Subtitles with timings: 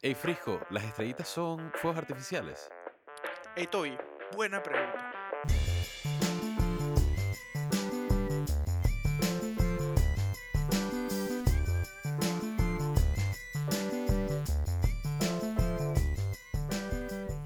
[0.00, 2.70] Ey, Frisco, ¿las estrellitas son fuegos artificiales?
[3.56, 3.98] Hey, Toby,
[4.36, 5.12] buena pregunta.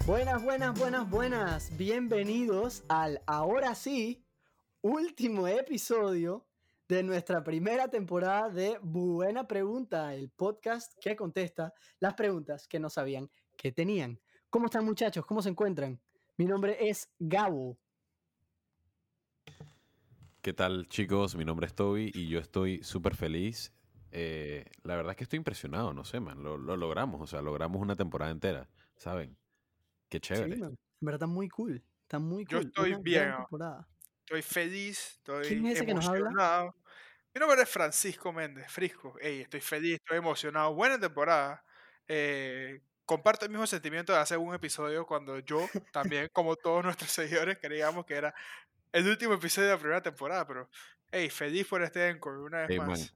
[0.04, 1.76] Buenas, buenas, buenas, buenas.
[1.78, 4.26] Bienvenidos al ahora sí
[4.82, 6.44] último episodio
[6.92, 12.90] de nuestra primera temporada de Buena Pregunta, el podcast que contesta las preguntas que no
[12.90, 14.20] sabían que tenían.
[14.50, 15.24] ¿Cómo están muchachos?
[15.24, 15.98] ¿Cómo se encuentran?
[16.36, 17.78] Mi nombre es Gabo.
[20.42, 21.34] ¿Qué tal chicos?
[21.34, 23.72] Mi nombre es Toby y yo estoy súper feliz.
[24.10, 26.42] Eh, la verdad es que estoy impresionado, no sé, man.
[26.42, 29.38] Lo, lo logramos, o sea, logramos una temporada entera, ¿saben?
[30.10, 30.56] Qué chévere.
[30.56, 30.72] Sí, man.
[31.00, 31.82] En verdad está muy cool.
[32.02, 32.66] Está muy Yo cool.
[32.66, 33.34] estoy Una gran bien.
[34.24, 36.72] Estoy feliz, estoy ¿Quién es ese que nos habla?
[37.34, 39.14] Mi nombre es Francisco Méndez, Frisco.
[39.20, 40.74] Ey, estoy feliz, estoy emocionado.
[40.74, 41.64] Buena temporada.
[42.06, 47.10] Eh, comparto el mismo sentimiento de hacer un episodio cuando yo también, como todos nuestros
[47.46, 48.34] seguidores, creíamos que era
[48.92, 50.68] el último episodio de la primera temporada, pero
[51.10, 53.14] hey, feliz por este encore una vez Ey, man, más.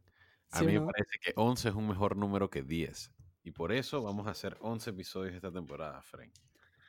[0.51, 0.86] a ¿Sí mí o me no?
[0.86, 3.12] parece que 11 es un mejor número que 10.
[3.42, 6.33] Y por eso vamos a hacer 11 episodios esta temporada, Frank.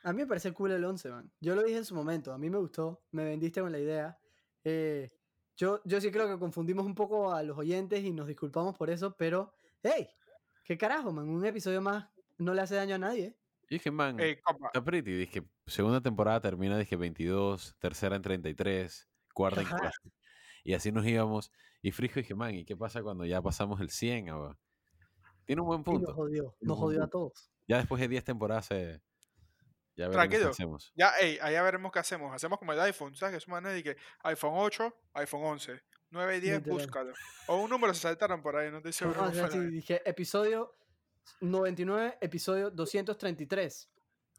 [0.02, 1.30] A mí me parece cool el 11, man.
[1.40, 4.18] Yo lo dije en su momento, a mí me gustó, me vendiste con la idea.
[4.64, 5.10] Eh,
[5.58, 8.88] yo, yo sí creo que confundimos un poco a los oyentes y nos disculpamos por
[8.88, 10.08] eso, pero, hey,
[10.64, 13.36] qué carajo, man, un episodio más no le hace daño a nadie.
[13.68, 15.12] Y dije, man, Ey, compa, está pretty.
[15.12, 19.76] Dije, segunda temporada termina, dije, 22, tercera en 33, cuarta en Ajá.
[19.78, 20.00] 4.
[20.64, 21.52] Y así nos íbamos.
[21.82, 24.30] Y Frisco dije, man, ¿y qué pasa cuando ya pasamos el 100?
[24.30, 24.58] ah, va?"
[25.44, 26.14] Tiene un buen Y nos punto.
[26.14, 27.18] jodió, nos jodió a punto.
[27.18, 27.50] todos.
[27.66, 29.02] Ya después de 10 temporadas se...
[29.98, 30.44] Ya Tranquilo.
[30.44, 30.92] qué hacemos.
[30.94, 32.32] ya, ey, allá veremos qué hacemos.
[32.34, 33.32] Hacemos como el iPhone, ¿sabes?
[33.32, 36.78] Que es manera de que iPhone 8, iPhone 11, 9 y 10, Literal.
[36.78, 37.12] búscalo.
[37.48, 38.92] O un número se saltaron por ahí, no estoy
[39.24, 39.30] seguro.
[39.32, 40.76] Fue sí, dije, episodio
[41.40, 43.90] 99, episodio 233.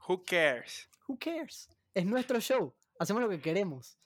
[0.07, 0.89] Who cares?
[1.07, 1.69] Who cares?
[1.93, 3.97] Es nuestro show, hacemos lo que queremos.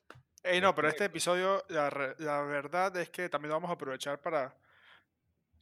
[0.42, 3.74] Ey, no, pero este episodio, la, re- la verdad es que también lo vamos a
[3.76, 4.58] aprovechar para,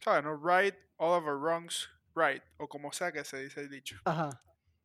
[0.00, 0.24] ¿sabes?
[0.24, 0.36] No?
[0.36, 2.42] Right all of our wrongs, right.
[2.56, 3.96] O como sea que se dice el dicho.
[4.04, 4.42] Ajá,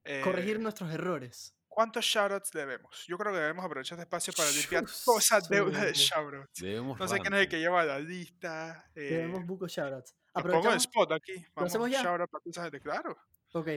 [0.07, 1.53] Eh, corregir nuestros errores.
[1.67, 3.05] ¿Cuántos shoutouts debemos?
[3.07, 6.59] Yo creo que debemos aprovechar este espacio para limpiar toda esa deuda de shoutouts.
[6.59, 8.89] Debemos No sé quién es el que lleva la lista.
[8.95, 10.15] Eh, Tenemos buco shoutouts.
[10.33, 10.83] lo pongo Aprovechamos.
[10.83, 11.45] spot aquí.
[11.53, 12.01] Vamos, hacemos ya?
[12.01, 12.79] shoutout para esa gente.
[12.81, 13.17] Claro.
[13.53, 13.67] Ok.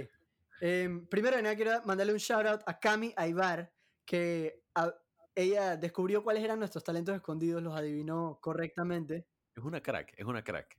[0.62, 3.70] Em, primero de nada quiero mandarle un shout out a Cami Aibar,
[4.04, 4.94] que a-
[5.34, 9.26] ella descubrió cuáles eran nuestros talentos escondidos, los adivinó correctamente.
[9.54, 10.74] Es una crack, es una crack.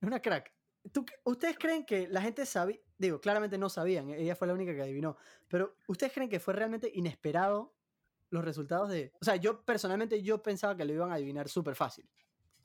[0.00, 0.52] Es una crack.
[0.92, 2.78] ¿Tú ¿Ustedes creen que la gente sabía?
[2.98, 5.16] Digo, claramente no sabían, ella fue la única que adivinó,
[5.48, 7.74] pero ¿ustedes creen que fue realmente inesperado
[8.30, 9.12] los resultados de...
[9.20, 12.08] O sea, yo personalmente yo pensaba que lo iban a adivinar súper fácil.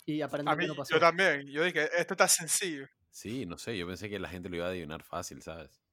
[0.06, 0.94] Y A aparentemente mí, no pasó.
[0.96, 1.46] yo también.
[1.48, 2.88] Yo dije, esto está sencillo.
[3.10, 5.84] Sí, no sé, yo pensé que la gente lo iba a adivinar fácil, ¿sabes?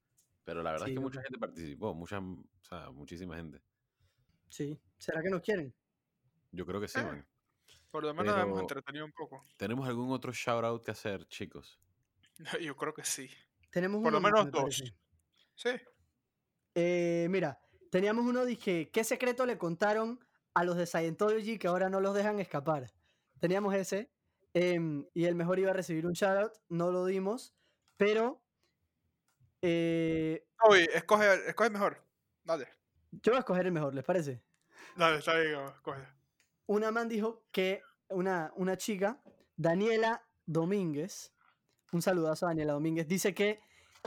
[0.45, 3.61] Pero la verdad Sí, es que mucha gente participó, mucha, o sea, muchísima gente.
[4.49, 4.81] Sí.
[4.97, 5.75] ¿Será que nos quieren?
[6.53, 7.03] Yo creo que sí, Eh.
[7.05, 7.27] man.
[7.91, 9.45] Por lo menos nos hemos Pero- entretenido un poco.
[9.57, 11.79] ¿Tenemos algún otro shout out que hacer, chicos?
[12.63, 13.29] Yo creo que sí.
[13.71, 14.61] Tenemos Por lo uno menos me dos.
[14.63, 14.95] parece.
[15.55, 15.71] Sí.
[16.75, 20.21] Eh, mira, teníamos uno, dije, ¿qué secreto le contaron
[20.55, 22.87] a los de Scientology que ahora no los dejan escapar?
[23.41, 24.11] Teníamos ese,
[24.55, 27.55] em, y el mejor iba a recibir un shoutout, no lo dimos,
[27.97, 28.43] pero
[29.63, 32.05] eh, Oye, escoge, escoge mejor.
[32.45, 32.69] Dale.
[33.11, 34.43] yo voy a escoger el mejor, ¿les parece?
[34.97, 36.03] Dale, está bien, escoge.
[36.67, 39.21] Una man dijo que una, una chica,
[39.57, 41.33] Daniela Domínguez,
[41.93, 43.61] un saludazo a Daniela Domínguez, dice que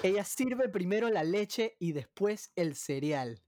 [0.03, 3.41] ella sirve primero la leche y después el cereal.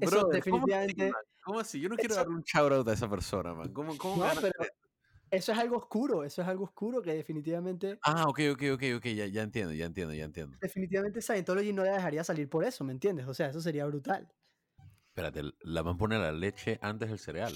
[0.00, 1.20] Eso ¿cómo así, definitivamente- man?
[1.44, 1.80] ¿Cómo así?
[1.80, 3.72] Yo no quiero Eso- darle un shout out a esa persona, man.
[3.72, 4.52] ¿Cómo, cómo No, ganas pero
[5.30, 9.04] eso es algo oscuro, eso es algo oscuro que definitivamente, Ah, ok, ok, ok, ok,
[9.14, 10.56] ya, ya entiendo, ya entiendo, ya entiendo.
[10.60, 13.26] definitivamente Scientology no la dejaría salir por eso, ¿me entiendes?
[13.28, 14.28] O sea, eso sería brutal.
[15.08, 17.54] Espérate, la van a poner la leche antes del cereal.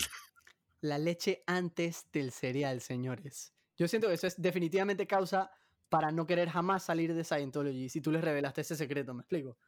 [0.82, 3.53] La leche antes del cereal, señores.
[3.76, 5.50] Yo siento que eso es definitivamente causa
[5.91, 9.59] para no querer jamás salir de Scientology si tú les revelaste ese secreto, ¿me explico?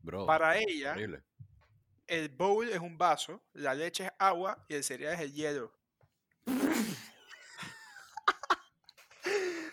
[0.00, 1.22] Bro, Para ella, horrible.
[2.06, 5.72] el bowl es un vaso, la leche es agua y el cereal es el hielo.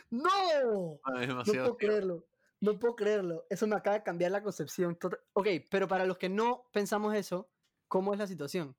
[0.09, 0.99] ¡No!
[1.03, 2.25] Ah, No puedo creerlo.
[2.59, 3.45] No puedo creerlo.
[3.49, 4.95] Eso me acaba de cambiar la concepción.
[4.95, 7.49] tota- Ok, pero para los que no pensamos eso,
[7.87, 8.75] ¿cómo es la situación?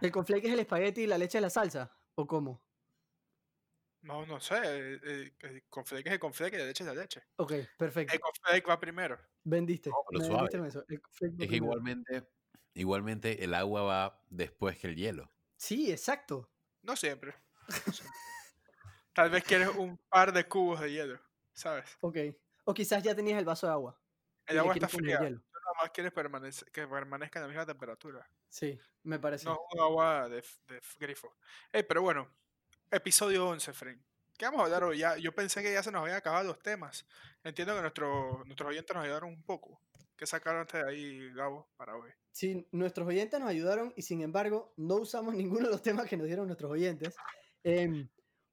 [0.00, 1.96] ¿El conflake es el espagueti y la leche es la salsa?
[2.14, 2.62] ¿O cómo?
[4.06, 4.56] No, no sé.
[4.56, 7.22] El, el, el conflake es el conflake y la leche es la leche.
[7.36, 8.14] Ok, perfecto.
[8.14, 9.18] El conflake va primero.
[9.44, 9.90] Vendiste.
[9.90, 10.84] No, pero vendiste con eso.
[10.88, 11.64] El conflake va Es que primero.
[11.64, 12.28] igualmente,
[12.74, 15.32] igualmente el agua va después que el hielo.
[15.56, 16.50] Sí, exacto.
[16.82, 17.34] No siempre.
[17.86, 18.16] no siempre.
[19.12, 21.18] Tal vez quieres un par de cubos de hielo,
[21.52, 21.96] ¿sabes?
[22.00, 22.18] Ok.
[22.64, 24.00] O quizás ya tenías el vaso de agua.
[24.46, 25.18] El agua está fría.
[25.20, 25.38] hielo.
[25.40, 28.30] Tú nada más quieres permanece- que permanezca en la misma temperatura.
[28.48, 29.46] Sí, me parece.
[29.46, 31.34] No es un agua de, de grifo.
[31.72, 32.28] Ey, pero bueno,
[32.90, 34.02] episodio 11, Fren.
[34.36, 34.98] ¿Qué vamos a hablar hoy?
[34.98, 37.06] Ya, yo pensé que ya se nos habían acabado los temas.
[37.42, 39.80] Entiendo que nuestro, nuestros oyentes nos ayudaron un poco.
[40.16, 42.10] ¿Qué sacaron antes de ahí, Gabo, para hoy?
[42.32, 46.16] Sí, nuestros oyentes nos ayudaron y sin embargo no usamos ninguno de los temas que
[46.16, 47.14] nos dieron nuestros oyentes.
[47.64, 48.08] em,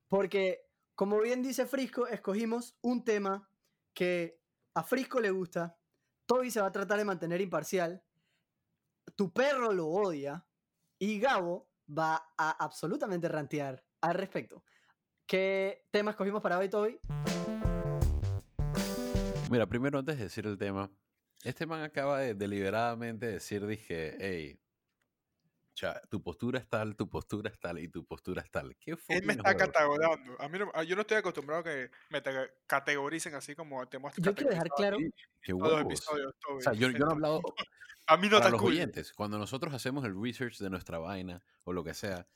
[0.07, 0.65] porque,
[0.95, 3.49] como bien dice Frisco, escogimos un tema
[3.93, 4.39] que
[4.73, 5.77] a Frisco le gusta,
[6.25, 8.01] Toby se va a tratar de mantener imparcial,
[9.15, 10.45] tu perro lo odia
[10.97, 14.63] y Gabo va a absolutamente rantear al respecto.
[15.25, 16.99] ¿Qué tema escogimos para hoy, Toby?
[19.49, 20.91] Mira, primero antes de decir el tema,
[21.43, 24.59] este man acaba de deliberadamente decir, dije, hey,
[25.73, 28.75] cha, tu postura es tal, tu postura es tal y tu postura es tal.
[28.75, 29.15] ¿Qué fue?
[29.15, 30.35] Él me está categorizando.
[30.41, 33.87] A mí no- a- yo no estoy acostumbrado a que me te- categoricen así como
[33.87, 34.97] te hemos Yo quiero dejar claro,
[35.47, 36.05] los huevos.
[36.49, 37.41] O sea, yo, yo no he hablado
[38.07, 38.73] a mí no para los cool.
[38.73, 39.13] oyentes.
[39.13, 42.27] Cuando nosotros hacemos el research de nuestra vaina o lo que sea,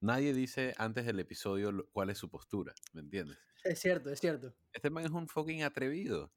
[0.00, 3.38] nadie dice antes del episodio lo- cuál es su postura, ¿me entiendes?
[3.62, 4.54] es cierto, es cierto.
[4.72, 6.32] Este man es un fucking atrevido.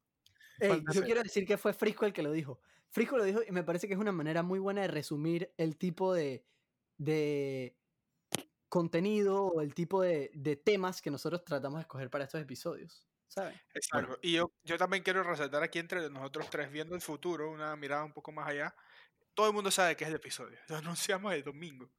[0.60, 2.60] Ey, yo quiero decir que fue Frisco el que lo dijo.
[2.90, 5.76] Frisco lo dijo y me parece que es una manera muy buena de resumir el
[5.76, 6.44] tipo de,
[6.98, 7.76] de
[8.68, 13.08] contenido o el tipo de, de temas que nosotros tratamos de escoger para estos episodios.
[13.26, 13.54] ¿Saben?
[13.74, 14.18] Exacto.
[14.22, 18.04] Y yo, yo también quiero resaltar aquí entre nosotros tres, viendo el futuro, una mirada
[18.04, 18.74] un poco más allá.
[19.34, 20.58] Todo el mundo sabe que es el episodio.
[20.68, 21.90] Lo anunciamos el domingo.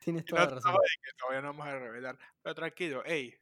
[0.00, 0.76] Tienes toda no la razón.
[1.02, 2.18] que todavía no vamos a revelar.
[2.42, 3.34] Pero tranquilo, hey,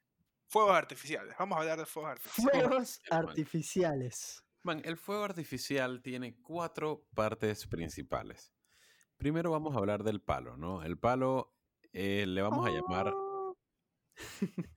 [0.46, 1.34] fuegos artificiales.
[1.38, 2.68] Vamos a hablar de fuegos artificiales.
[2.68, 4.42] Fuegos artificiales.
[4.62, 8.52] Man, el fuego artificial tiene cuatro partes principales.
[9.16, 10.82] Primero vamos a hablar del palo, ¿no?
[10.82, 11.54] El palo
[11.92, 13.14] eh, le vamos a llamar,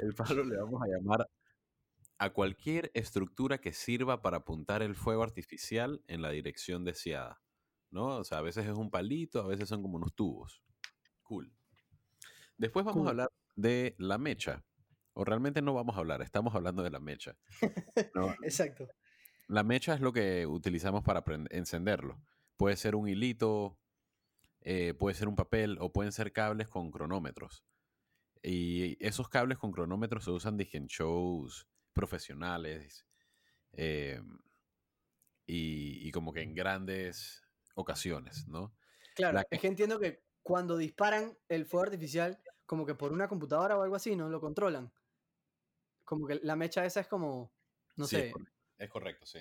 [0.00, 1.28] el palo le vamos a llamar
[2.18, 7.40] a cualquier estructura que sirva para apuntar el fuego artificial en la dirección deseada,
[7.90, 8.18] ¿no?
[8.18, 10.62] O sea, a veces es un palito, a veces son como unos tubos.
[11.22, 11.52] Cool.
[12.56, 13.06] Después vamos Cool.
[13.06, 14.64] a hablar de la mecha.
[15.12, 17.36] O realmente no vamos a hablar, estamos hablando de la mecha.
[18.14, 18.34] ¿no?
[18.42, 18.86] Exacto.
[19.48, 22.20] La mecha es lo que utilizamos para encenderlo.
[22.56, 23.78] Puede ser un hilito,
[24.60, 27.64] eh, puede ser un papel o pueden ser cables con cronómetros.
[28.42, 33.06] Y esos cables con cronómetros se usan dije, en shows profesionales
[33.72, 34.20] eh,
[35.46, 37.45] y, y como que en grandes
[37.76, 38.74] ocasiones, ¿no?
[39.14, 43.28] Claro, La es que entiendo que cuando disparan el fuego artificial, como que por una
[43.28, 44.28] computadora o algo así, ¿no?
[44.28, 44.92] Lo controlan.
[46.04, 47.52] Como que la mecha esa es como,
[47.96, 49.40] no Sí, sé, Es correcto, es correcto, sí.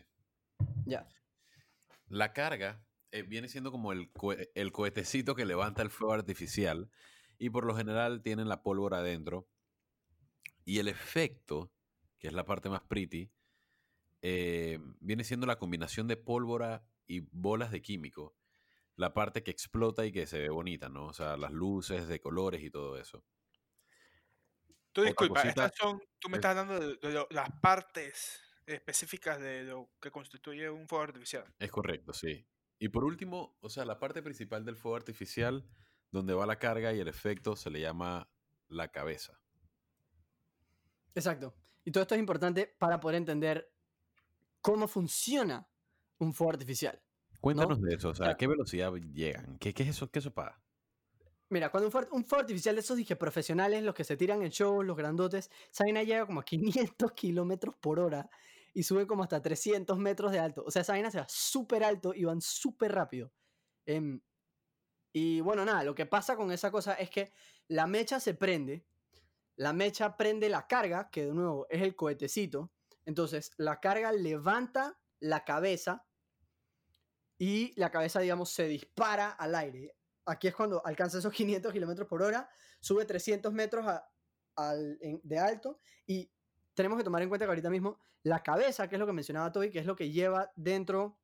[0.86, 1.08] ya.
[2.08, 4.12] La carga eh, viene siendo como el,
[4.56, 6.90] el cohetecito que levanta el fuego artificial
[7.38, 9.50] y por lo general tienen la pólvora adentro.
[10.64, 11.72] Y el efecto,
[12.20, 13.32] que es la parte más pretty,
[14.22, 18.36] eh, viene siendo la combinación de pólvora y bolas de químico.
[18.96, 21.08] La parte que explota y que se ve bonita, ¿no?
[21.08, 23.26] O sea, las luces de colores y todo eso.
[24.94, 29.92] Tú disculpa, estas son, tú me es- estás hablando de, las partes específicas de lo
[30.00, 31.54] que constituye un fuego artificial.
[31.60, 32.48] Es correcto, sí.
[32.80, 35.68] Y por último, o sea, la parte principal del fuego artificial,
[36.12, 38.30] donde va la carga y el efecto, se le llama
[38.68, 39.40] la cabeza.
[41.14, 41.56] Exacto.
[41.84, 43.72] Y todo esto es importante para poder entender
[44.62, 45.70] cómo funciona
[46.20, 47.02] un fuego artificial.
[47.42, 49.58] Cuéntanos de eso, o sea, ¿a qué velocidad llegan?
[49.60, 50.10] ¿Qué, qué es eso?
[50.10, 50.60] ¿Qué eso para?
[51.50, 54.42] Mira, cuando un fuego, un fuego artificial de esos dije profesionales, los que se tiran
[54.42, 58.30] en shows, los grandotes, esa vaina llega como a 500 kilómetros por hora
[58.74, 60.64] y sube como hasta 300 metros de alto.
[60.66, 63.32] O sea, esa vaina se va súper alto y van súper rápido.
[63.86, 64.20] Em,
[65.14, 67.32] y bueno, nada, lo que pasa con esa cosa es que
[67.68, 68.86] la mecha se prende,
[69.56, 72.72] la mecha prende la carga, que de nuevo es el cohetecito.
[73.06, 76.06] Entonces, la carga levanta la cabeza
[77.38, 79.96] y la cabeza, digamos, se dispara al aire.
[80.26, 84.08] Aquí es cuando alcanza esos 500 kilómetros por hora, sube 300 metros a-
[84.56, 86.32] al- en- de alto y
[86.74, 89.52] tenemos que tomar en cuenta que ahorita mismo la cabeza, que es lo que mencionaba
[89.52, 91.20] Toby, que es lo que lleva dentro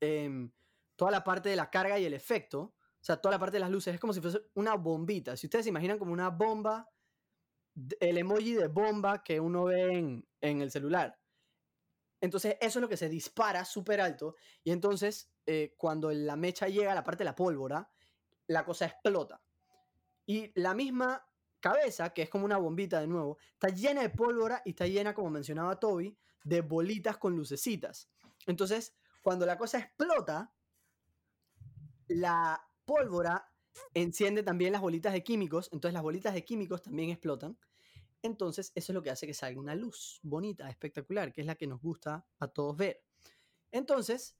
[0.00, 0.52] em,
[0.96, 3.60] toda la parte de la carga y el efecto, o sea, toda la parte de
[3.60, 5.36] las luces, es como si fuese una bombita.
[5.36, 6.88] Si ustedes se imaginan como una bomba,
[8.00, 11.18] el emoji de bomba que uno ve en, en el celular.
[12.20, 14.34] Entonces, eso es lo que se dispara súper alto.
[14.64, 17.90] Y entonces, eh, cuando la mecha llega a la parte de la pólvora,
[18.46, 19.40] la cosa explota.
[20.26, 21.24] Y la misma
[21.60, 25.14] cabeza, que es como una bombita de nuevo, está llena de pólvora y está llena,
[25.14, 28.10] como mencionaba Toby, de bolitas con lucecitas.
[28.46, 30.52] Entonces, cuando la cosa explota,
[32.08, 33.52] la pólvora
[33.94, 37.58] enciende también las bolitas de químicos, entonces las bolitas de químicos también explotan.
[38.22, 41.54] Entonces eso es lo que hace que salga una luz bonita, espectacular, que es la
[41.54, 43.02] que nos gusta a todos ver.
[43.70, 44.36] Entonces,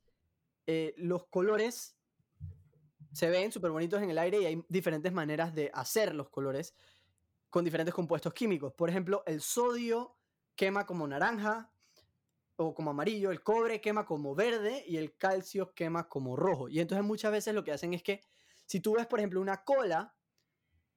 [0.67, 1.97] eh, los colores
[3.13, 6.75] se ven súper bonitos en el aire y hay diferentes maneras de hacer los colores
[7.51, 8.73] con diferentes compuestos químicos.
[8.75, 10.17] Por ejemplo, el sodio
[10.55, 11.73] quema como naranja
[12.57, 16.69] o como amarillo, el cobre quema como verde y el calcio quema como rojo.
[16.69, 18.21] Y entonces muchas veces lo que hacen es que
[18.67, 20.15] si tú ves, por ejemplo, una cola,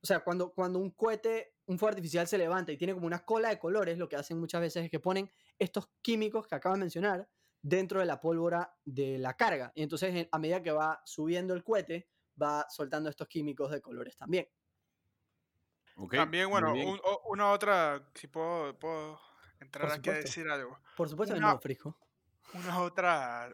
[0.04, 3.24] o sea, cuando, cuando un cohete, un fuego artificial se levanta y tiene como una
[3.24, 6.74] cola de colores, lo que hacen muchas veces es que ponen estos químicos que acabo
[6.76, 7.30] de mencionar
[7.62, 9.72] dentro de la pólvora de la carga.
[9.76, 12.10] Y entonces a medida que va subiendo el cohete,
[12.42, 14.48] va soltando estos químicos de colores también.
[16.12, 16.74] también, bueno,
[17.26, 19.20] una otra, si puedo, puedo
[19.60, 20.80] entrar aquí a decir algo.
[20.98, 21.96] Por supuesto una, que no,
[22.56, 23.54] Una otra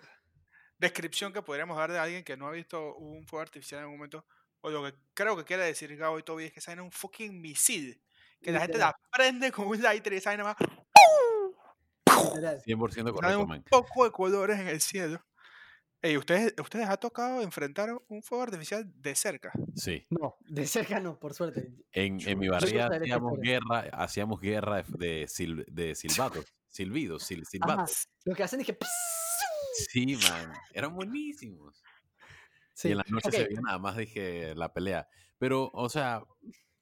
[0.78, 3.98] descripción que podríamos dar de alguien que no ha visto un fuego artificial en un
[3.98, 4.26] momento,
[4.62, 7.40] o lo que creo que quiere decir Gabo y Toby es que sale un fucking
[7.40, 8.02] misil,
[8.42, 10.70] que la gente la prende con un lighter y sale nada más
[12.66, 15.24] 100% correcto, un poco de colores en el cielo.
[16.02, 19.52] Ey, ¿ustedes, ¿Ustedes ha tocado enfrentar un fuego artificial de cerca?
[19.76, 20.06] Sí.
[20.12, 21.74] No, de cerca no, por suerte.
[21.92, 25.28] En, en mi barriga hacíamos guerra, hacíamos guerra de,
[25.68, 28.08] de silbatos, silbidos, silbatos.
[28.26, 28.78] Lo que hacen es que...
[29.90, 31.84] Sí, man, eran buenísimos.
[32.78, 32.90] Sí.
[32.90, 35.08] Y en la noche se veía nada más, dije, la pelea.
[35.40, 36.24] Pero, o sea,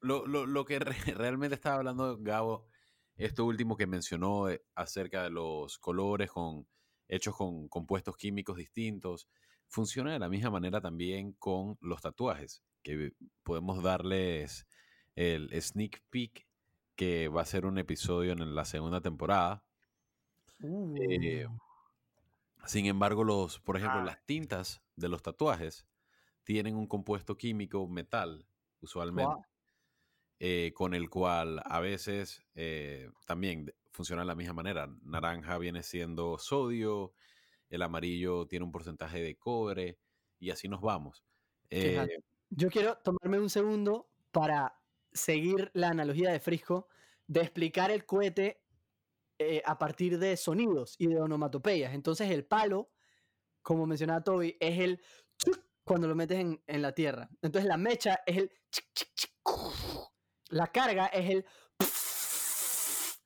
[0.01, 0.77] lo, lo, lo que
[1.15, 2.67] realmente estaba hablando Gabo
[3.15, 6.67] esto último que mencionó eh, acerca de los colores con,
[7.07, 9.29] hechos con compuestos químicos distintos,
[9.67, 14.67] funciona de la misma manera también con los tatuajes, que podemos darles
[15.15, 16.45] el sneak peek,
[16.97, 19.63] que va a ser un episodio en la segunda temporada.
[20.61, 21.57] Eh, uh.
[22.65, 25.87] sin embargo, los, por ejemplo, las tintas de los tatuajes
[26.43, 28.47] tienen un compuesto químico metal,
[28.81, 29.45] usualmente.
[30.39, 34.89] Eh, con el cual a veces eh, también funciona de la misma manera.
[35.03, 37.13] Naranja viene siendo sodio,
[37.69, 39.97] el amarillo tiene un porcentaje de cobre
[40.37, 41.23] y así nos vamos.
[41.69, 42.05] Eh,
[42.49, 44.77] Yo quiero tomarme un segundo para
[45.13, 46.89] seguir la analogía de Frisco
[47.27, 48.61] de explicar el cohete
[49.65, 51.93] a partir de sonidos y de onomatopeyas.
[51.93, 52.91] Entonces el palo,
[53.65, 55.01] como mencionaba Toby, es el
[55.83, 57.27] cuando lo metes en, en la tierra.
[57.41, 58.51] Entonces la mecha es el
[60.49, 61.45] la carga es el.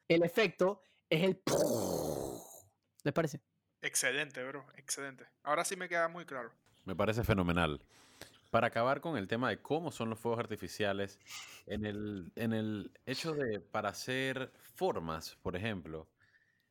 [0.07, 1.43] El efecto es el.
[3.03, 3.41] ¿Les parece?
[3.79, 4.65] Excelente, bro.
[4.75, 5.27] Excelente.
[5.43, 6.51] Ahora sí me queda muy claro.
[6.85, 7.79] Me parece fenomenal.
[8.49, 11.19] Para acabar con el tema de cómo son los fuegos artificiales,
[11.67, 16.09] en el, en el hecho de para hacer formas, por ejemplo,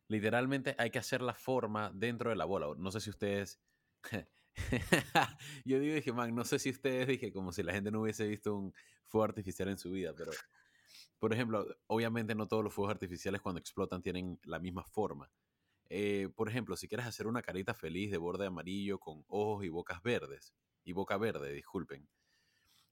[0.09, 2.67] literalmente hay que hacer la forma dentro de la bola.
[2.77, 3.61] No sé si ustedes.
[5.65, 8.27] Yo digo, dije, man, no sé si ustedes dije como si la gente no hubiese
[8.27, 8.73] visto un
[9.05, 10.31] fuego artificial en su vida, pero
[11.19, 15.31] por ejemplo, obviamente no todos los fuegos artificiales cuando explotan tienen la misma forma.
[15.89, 19.69] Eh, por ejemplo, si quieres hacer una carita feliz de borde amarillo con ojos y
[19.69, 22.07] bocas verdes, y boca verde, disculpen,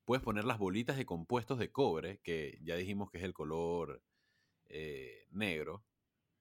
[0.06, 4.04] puedes poner las bolitas de compuestos de cobre, que ya dijimos que es el color
[4.66, 5.84] eh, negro,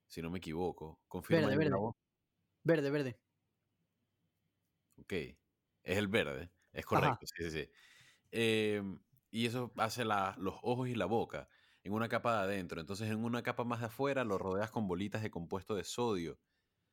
[0.08, 1.00] si no me equivoco.
[1.28, 1.80] verde, verde.
[2.64, 3.20] Verde, verde.
[4.98, 5.38] Ok, es
[5.98, 7.70] el verde, es correcto, sí, sí, sí.
[8.30, 11.48] Em, y eso hace los ojos y la boca
[11.84, 12.80] en una capa de adentro.
[12.80, 16.40] Entonces en una capa más de afuera lo rodeas con bolitas de compuesto de sodio.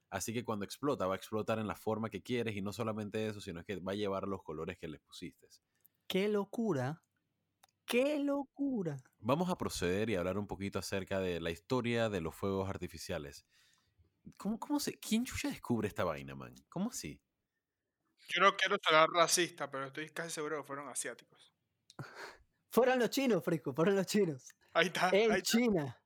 [0.10, 3.28] Así que cuando explota va a explotar en la forma que quieres y no solamente
[3.28, 5.50] eso, sino que va a llevar los colores que le pusiste.
[6.08, 7.04] ¡Qué locura!
[7.94, 8.98] ¡Qué locura!
[9.20, 13.46] Vamos a proceder y hablar un poquito acerca de la historia de los fuegos artificiales.
[14.36, 16.56] ¿Cómo, cómo se, ¿Quién ya descubre esta vaina, man?
[16.70, 17.22] ¿Cómo así?
[18.30, 21.54] Yo no quiero ser racista, pero estoy casi seguro que fueron asiáticos.
[22.72, 24.56] fueron los chinos, Fresco, fueron los chinos.
[24.74, 25.12] Ahí está.
[25.14, 26.02] En China.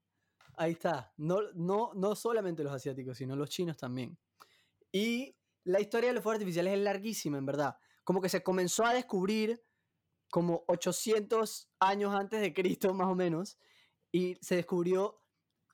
[0.57, 1.13] Ahí está.
[1.15, 4.19] No, no, no solamente los asiáticos, sino los chinos también.
[4.91, 7.77] Y la historia de los fuegos artificiales es larguísima, en verdad.
[8.03, 9.63] Como que se comenzó a descubrir
[10.29, 13.57] como 800 años antes de Cristo, más o menos.
[14.11, 15.21] Y se descubrió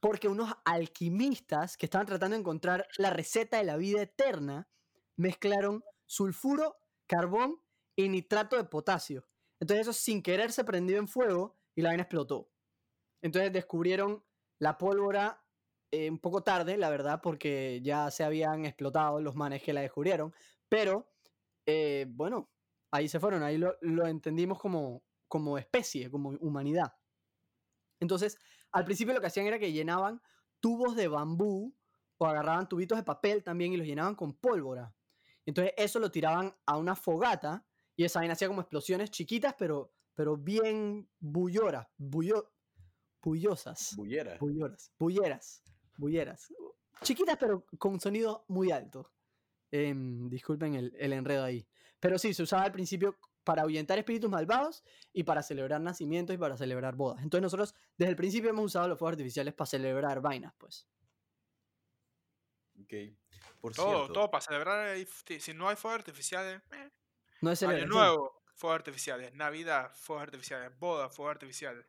[0.02, 4.68] porque unos alquimistas que estaban tratando de encontrar la receta de la vida eterna
[5.16, 6.76] mezclaron sulfuro,
[7.08, 7.62] carbón
[7.96, 9.28] y nitrato de potasio.
[9.60, 12.52] Entonces eso sin querer se prendió en fuego y la vaina explotó.
[13.22, 14.24] Entonces descubrieron
[14.60, 15.44] la pólvora
[15.92, 19.82] eh, un poco tarde, la verdad, porque ya se habían explotado los manes que la
[19.82, 20.34] descubrieron.
[20.68, 21.08] Pero,
[21.66, 22.50] eh, bueno,
[22.94, 26.94] ahí se fueron, ahí lo, entendimos como, como especie, como humanidad.
[28.00, 28.38] Entonces,
[28.72, 30.22] al principio lo que hacían era que llenaban
[30.60, 31.76] tubos de bambú
[32.18, 34.96] o agarraban tubitos de papel también y los llenaban con pólvora.
[35.44, 39.92] Entonces eso lo tiraban a una fogata y esa vaina hacía como explosiones chiquitas, pero,
[40.14, 42.54] pero bien bulloras, bullo,
[43.24, 43.96] bullosas.
[43.96, 44.38] Bullera.
[44.40, 45.64] Bulloras, bulleras,
[45.98, 46.54] bulleras.
[47.02, 49.12] Chiquitas pero con sonido muy alto.
[49.72, 51.68] Em, disculpen el, el enredo ahí.
[52.04, 54.84] Pero sí, se usaba al principio para ahuyentar espíritus malvados
[55.14, 57.24] y para celebrar nacimientos y para celebrar bodas.
[57.24, 60.86] Entonces nosotros desde el principio hemos usado los fuegos artificiales para celebrar vainas, pues.
[62.82, 62.94] Ok.
[63.62, 64.88] Por Todo, cierto, todo para celebrar.
[64.90, 65.08] ahí,
[65.40, 66.92] Si no hay fuegos artificiales, eh,
[67.42, 67.86] No es Año.
[67.86, 69.34] Nuevo, fuegos artificiales.
[69.34, 70.78] Navidad, fuegos artificiales.
[70.78, 71.86] Boda, fuegos artificiales.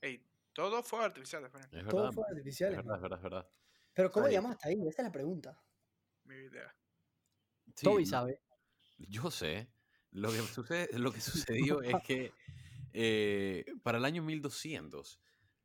[0.00, 1.50] Ey, todo fuegos artificiales.
[1.50, 2.76] pues, es Todo fuegos es artificiales.
[2.78, 3.50] verdad, es verdad, es verdad.
[3.92, 4.30] Pero ¿cómo Ahí.
[4.32, 4.80] llegamos hasta ahí?
[4.88, 5.62] Esa es la pregunta.
[6.24, 6.74] Mi idea.
[7.76, 8.40] Sí, Toby no- sabe.
[9.08, 9.68] Yo sé.
[10.12, 12.32] Lo que, sucede, lo que sucedió es que
[12.92, 15.20] eh, para el año 1200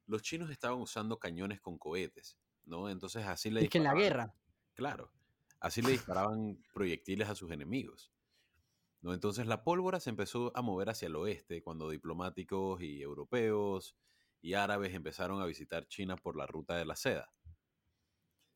[0.08, 2.90] los chinos estaban usando cañones con cohetes, ¿no?
[2.90, 4.36] Entonces así le Es que en la guerra.
[4.74, 5.12] Claro.
[5.60, 8.12] Así le disparaban proyectiles a sus enemigos.
[9.02, 9.14] ¿no?
[9.14, 13.96] Entonces la pólvora se empezó a mover hacia el oeste cuando diplomáticos y europeos
[14.42, 17.32] y árabes empezaron a visitar China por la ruta de la seda.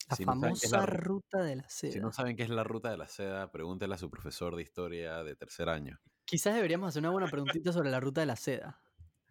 [0.09, 1.93] La Si no famosa ru- ruta de la seda.
[1.93, 4.63] Si no saben qué es la ruta de la seda, pregúntele a su profesor de
[4.63, 5.99] historia de tercer año.
[6.25, 8.81] Quizás deberíamos hacer una buena preguntita sobre la ruta de la seda.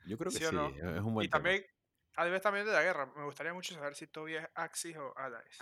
[0.06, 0.68] Yo creo que ¿Sí sí, o no?
[0.68, 1.42] es un buen Y tema.
[1.42, 1.64] también,
[2.14, 3.12] tal vez también de la guerra.
[3.16, 5.58] Me gustaría mucho saber si Toby es Axis o Allies.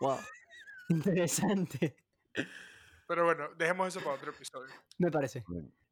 [0.00, 0.18] Wow.
[0.88, 1.96] Interesante.
[3.08, 4.72] Pero bueno, dejemos eso para otro episodio.
[4.98, 5.44] Me parece.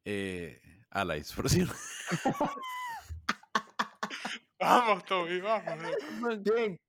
[0.05, 1.75] Eh, Allies, por cierto.
[4.59, 5.73] Vamos, Toby, vamos.
[6.43, 6.79] Bien,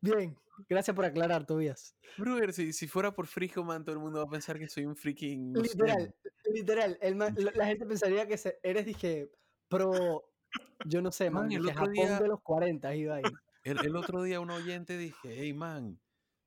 [0.00, 0.38] bien.
[0.68, 1.96] Gracias por aclarar, Tobias.
[2.18, 4.84] Brother, si, si fuera por Frijo Man, todo el mundo va a pensar que soy
[4.86, 5.52] un freaking.
[5.54, 6.14] Literal,
[6.52, 6.98] literal.
[7.00, 9.30] el ma- la la gente pensaría que se- eres, dije,
[9.68, 10.22] pro,
[10.84, 13.42] yo no sé, man, Man, el dije, otro Japón día- de los 40 y vaina.
[13.64, 16.00] El, el otro día un oyente dije, hey man,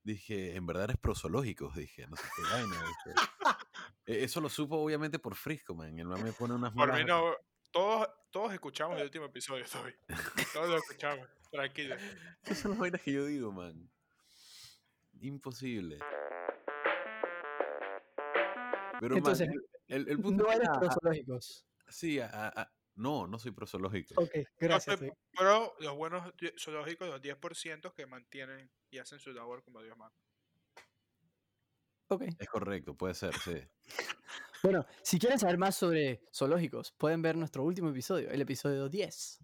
[0.04, 2.76] dije, en verdad eres prosológicos, dije, no sé qué vaina.
[2.76, 3.20] dije.
[4.06, 5.98] E- Eso lo supo obviamente por Frisco, man.
[5.98, 7.34] El man me pone unas Por mí no.
[7.72, 9.92] Todos, todos escuchamos el último episodio, Toby.
[10.54, 11.28] Todos lo escuchamos.
[11.52, 11.96] Tranquilo.
[12.44, 13.90] Esas son las vainas que yo digo, man.
[15.26, 16.00] Imposible.
[19.00, 19.58] Pero, Entonces, man,
[19.88, 21.66] el, el- punto No eres nada, pro zoológicos.
[21.90, 24.14] Sí, a- a- a- no, no soy prosológico.
[24.22, 25.00] Ok, gracias.
[25.38, 30.16] Pero los buenos zoológicos, los 10% que mantienen y hacen su labor como Dios manda.
[32.08, 32.24] Ok.
[32.40, 33.56] Es correcto, puede ser, sí.
[34.64, 39.40] Bueno, si quieren saber más sobre zoológicos, pueden ver nuestro último episodio, el episodio 10.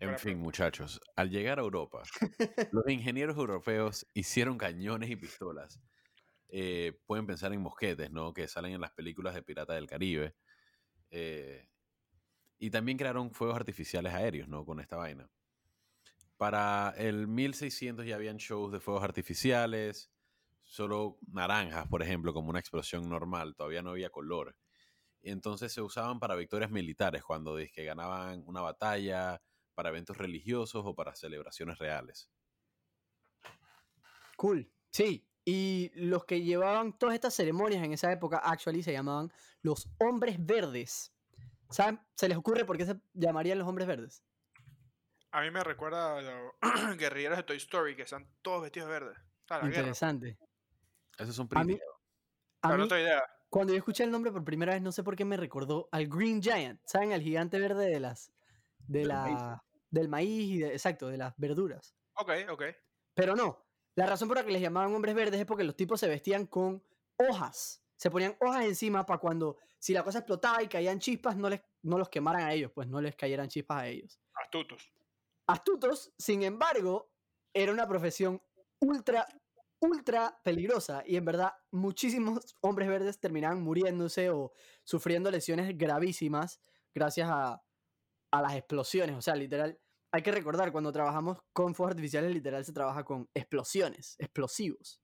[0.00, 2.02] En Para- fin, muchachos, al llegar a Europa,
[2.72, 5.80] los ingenieros europeos hicieron cañones y pistolas.
[6.48, 8.32] Eh, pueden pensar en mosquetes, ¿no?
[8.32, 10.36] Que salen en las películas de Pirata del Caribe.
[11.10, 11.68] Eh,
[12.58, 14.64] y también crearon fuegos artificiales aéreos, ¿no?
[14.64, 15.28] Con esta vaina.
[16.36, 20.12] Para el 1600 ya habían shows de fuegos artificiales,
[20.62, 24.56] solo naranjas, por ejemplo, como una explosión normal, todavía no había color.
[25.22, 29.42] Entonces se usaban para victorias militares, cuando que ganaban una batalla,
[29.78, 32.28] para eventos religiosos o para celebraciones reales.
[34.36, 34.68] Cool.
[34.90, 35.24] Sí.
[35.44, 40.44] Y los que llevaban todas estas ceremonias en esa época, actually, se llamaban los hombres
[40.44, 41.14] verdes.
[41.70, 42.00] ¿Saben?
[42.16, 44.24] ¿Se les ocurre por qué se llamarían los hombres verdes?
[45.30, 46.52] A mí me recuerda a los
[46.98, 49.14] guerrilleros de Toy Story, que están todos vestidos de verde.
[49.50, 49.68] A la guerra.
[49.78, 50.38] Interesante.
[51.18, 51.94] Esos son A mí- primitivos.
[52.62, 53.22] A mí, otra idea.
[53.48, 56.08] cuando yo escuché el nombre por primera vez, no sé por qué me recordó al
[56.08, 56.80] Green Giant.
[56.84, 57.12] ¿Saben?
[57.12, 58.32] Al gigante verde de las.
[58.88, 59.62] De la.
[59.90, 61.94] Del maíz y de, exacto, de las verduras.
[62.14, 62.62] Ok, ok.
[63.14, 63.64] Pero no.
[63.94, 66.46] La razón por la que les llamaban hombres verdes es porque los tipos se vestían
[66.46, 66.82] con
[67.16, 67.82] hojas.
[67.96, 71.60] Se ponían hojas encima para cuando, si la cosa explotaba y caían chispas, no, les,
[71.82, 74.20] no los quemaran a ellos, pues no les cayeran chispas a ellos.
[74.34, 74.92] Astutos.
[75.48, 77.10] Astutos, sin embargo,
[77.52, 78.40] era una profesión
[78.80, 79.26] ultra,
[79.80, 84.52] ultra peligrosa y en verdad muchísimos hombres verdes terminaban muriéndose o
[84.84, 86.60] sufriendo lesiones gravísimas
[86.94, 87.60] gracias a,
[88.30, 89.16] a las explosiones.
[89.16, 89.78] O sea, literal,
[90.12, 95.00] hay que recordar, cuando trabajamos con fuegos artificiales, literal se trabaja con explosiones, explosivos.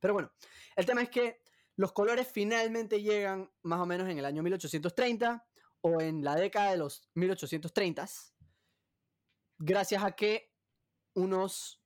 [0.00, 0.32] Pero bueno,
[0.76, 1.40] el tema es que
[1.76, 5.44] los colores finalmente llegan más o menos en el año 1830
[5.80, 8.32] o en la década de los 1830s,
[9.58, 10.52] gracias a que
[11.14, 11.82] unos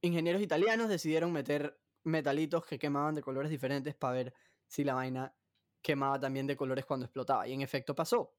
[0.00, 4.34] ingenieros italianos decidieron meter metalitos que quemaban de colores diferentes para ver
[4.66, 5.34] si la vaina
[5.80, 7.46] quemaba también de colores cuando explotaba.
[7.46, 8.34] Y en efecto pasó.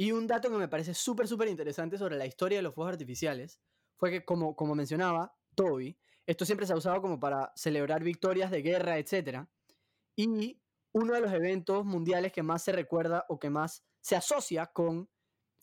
[0.00, 2.92] Y un dato que me parece súper, súper interesante sobre la historia de los fuegos
[2.92, 3.60] artificiales
[3.96, 8.50] fue que, como, como mencionaba Toby, esto siempre se ha usado como para celebrar victorias
[8.52, 9.46] de guerra, etc.
[10.14, 14.66] Y uno de los eventos mundiales que más se recuerda o que más se asocia
[14.66, 15.08] con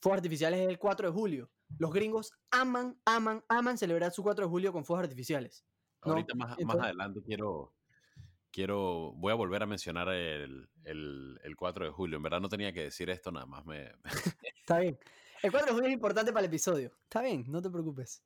[0.01, 1.51] fuegos artificiales es el 4 de julio.
[1.77, 5.65] Los gringos aman, aman, aman celebrar su 4 de julio con fuegos artificiales.
[6.03, 6.13] ¿no?
[6.13, 7.74] Ahorita más, más adelante quiero,
[8.55, 12.15] quiero, voy a volver a mencionar el, el, el 4 de julio.
[12.15, 13.91] En verdad no tenía que decir esto, nada más me...
[14.61, 14.97] Está bien.
[15.43, 16.93] El 4 de julio es importante para el episodio.
[17.03, 18.23] Está bien, no te preocupes.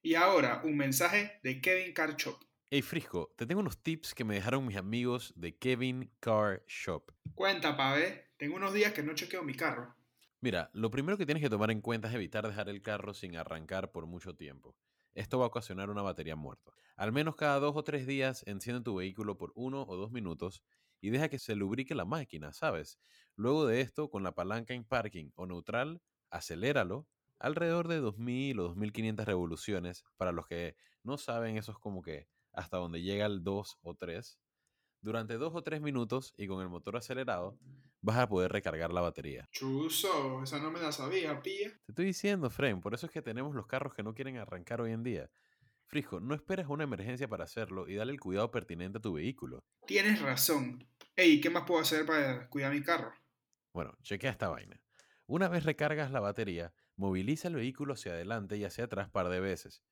[0.00, 2.42] Y ahora, un mensaje de Kevin Carchop.
[2.70, 7.12] Hey Frisco, te tengo unos tips que me dejaron mis amigos de Kevin Car Shop.
[7.34, 8.30] Cuenta, pave.
[8.38, 9.94] Tengo unos días que no chequeo mi carro.
[10.40, 13.36] Mira, lo primero que tienes que tomar en cuenta es evitar dejar el carro sin
[13.36, 14.74] arrancar por mucho tiempo.
[15.14, 16.72] Esto va a ocasionar una batería muerta.
[16.96, 20.62] Al menos cada dos o tres días enciende tu vehículo por uno o dos minutos
[21.00, 22.98] y deja que se lubrique la máquina, ¿sabes?
[23.36, 28.62] Luego de esto, con la palanca en parking o neutral, aceléralo alrededor de 2000 o
[28.64, 30.04] 2500 revoluciones.
[30.16, 33.94] Para los que no saben, eso es como que hasta donde llega el 2 o
[33.94, 34.38] 3.
[35.02, 37.58] Durante dos o tres minutos y con el motor acelerado,
[38.00, 39.48] vas a poder recargar la batería.
[39.50, 41.70] Chuso, esa no me la sabía, pilla.
[41.84, 44.80] Te estoy diciendo, Frame, por eso es que tenemos los carros que no quieren arrancar
[44.80, 45.28] hoy en día.
[45.86, 49.64] Frisco, no esperes una emergencia para hacerlo y dale el cuidado pertinente a tu vehículo.
[49.88, 50.86] Tienes razón.
[51.16, 53.12] Ey, ¿qué más puedo hacer para cuidar mi carro?
[53.74, 54.80] Bueno, chequea esta vaina.
[55.26, 59.40] Una vez recargas la batería, moviliza el vehículo hacia adelante y hacia atrás par de
[59.40, 59.82] veces.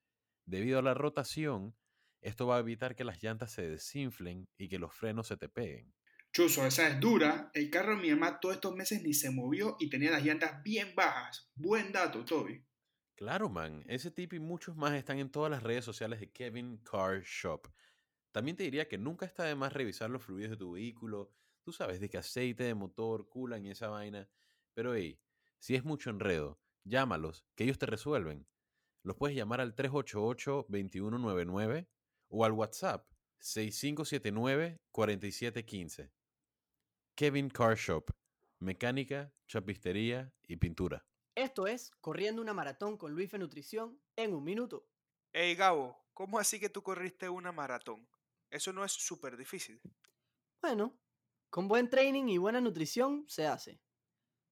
[0.46, 1.74] Debido a la rotación,
[2.20, 5.48] esto va a evitar que las llantas se desinflen y que los frenos se te
[5.48, 5.92] peguen.
[6.32, 7.50] Chuso, esa es dura.
[7.54, 10.62] El carro de mi mamá todos estos meses ni se movió y tenía las llantas
[10.62, 11.50] bien bajas.
[11.54, 12.64] Buen dato, Toby.
[13.16, 13.82] Claro, man.
[13.88, 17.66] Ese tip y muchos más están en todas las redes sociales de Kevin Car Shop.
[18.32, 21.32] También te diría que nunca está de más revisar los fluidos de tu vehículo.
[21.62, 24.28] Tú sabes, de que aceite de motor, culan y esa vaina.
[24.72, 25.20] Pero hey,
[25.58, 28.46] si es mucho enredo, llámalos, que ellos te resuelven.
[29.02, 31.88] Los puedes llamar al 388-2199
[32.30, 33.06] o al WhatsApp
[33.40, 36.10] 6579-4715.
[37.14, 38.10] Kevin Car Shop.
[38.60, 41.04] Mecánica, chapistería y pintura.
[41.34, 44.86] Esto es Corriendo una maratón con Luis Nutrición en un minuto.
[45.32, 48.08] Ey, Gabo, ¿cómo así que tú corriste una maratón?
[48.50, 49.80] Eso no es súper difícil.
[50.60, 50.98] Bueno,
[51.48, 53.80] con buen training y buena nutrición se hace.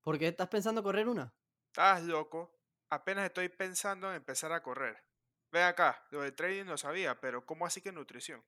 [0.01, 1.35] ¿Por qué estás pensando correr una?
[1.67, 2.55] Estás loco.
[2.91, 5.05] Apenas estoy pensando en empezar a correr.
[5.51, 8.45] Ve acá, lo del training lo sabía, pero ¿cómo así que nutrición?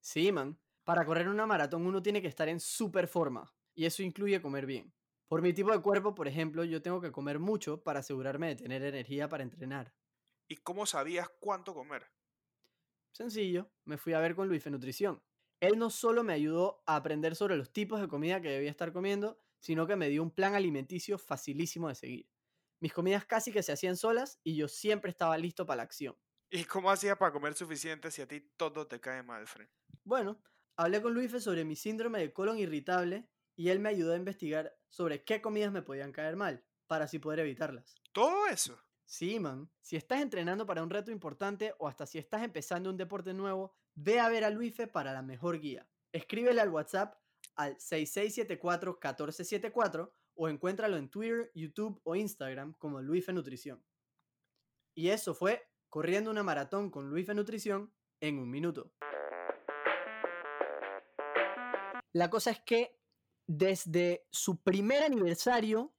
[0.00, 0.58] Sí, man.
[0.84, 3.54] Para correr una maratón uno tiene que estar en super forma.
[3.74, 4.92] Y eso incluye comer bien.
[5.28, 8.56] Por mi tipo de cuerpo, por ejemplo, yo tengo que comer mucho para asegurarme de
[8.56, 9.94] tener energía para entrenar.
[10.48, 12.10] ¿Y cómo sabías cuánto comer?
[13.12, 15.22] Sencillo, me fui a ver con Luis Nutrición.
[15.60, 18.92] Él no solo me ayudó a aprender sobre los tipos de comida que debía estar
[18.92, 22.30] comiendo, sino que me dio un plan alimenticio facilísimo de seguir.
[22.80, 26.16] Mis comidas casi que se hacían solas y yo siempre estaba listo para la acción.
[26.50, 29.68] ¿Y cómo hacías para comer suficiente si a ti todo te cae mal, Fred?
[30.02, 30.42] Bueno,
[30.76, 34.76] hablé con Luis sobre mi síndrome de colon irritable y él me ayudó a investigar
[34.88, 37.94] sobre qué comidas me podían caer mal, para así poder evitarlas.
[38.12, 38.76] ¿Todo eso?
[39.04, 39.70] Sí, man.
[39.80, 43.76] Si estás entrenando para un reto importante o hasta si estás empezando un deporte nuevo,
[43.94, 45.88] ve a ver a Luife para la mejor guía.
[46.12, 47.14] Escríbele al WhatsApp
[47.54, 53.80] al 6674-1474 o encuéntralo en Twitter, YouTube o Instagram como Luife Nutrición.
[54.94, 58.92] Y eso fue Corriendo una maratón con Luife Nutrición en un minuto.
[62.12, 62.96] La cosa es que
[63.48, 65.92] desde su primer aniversario,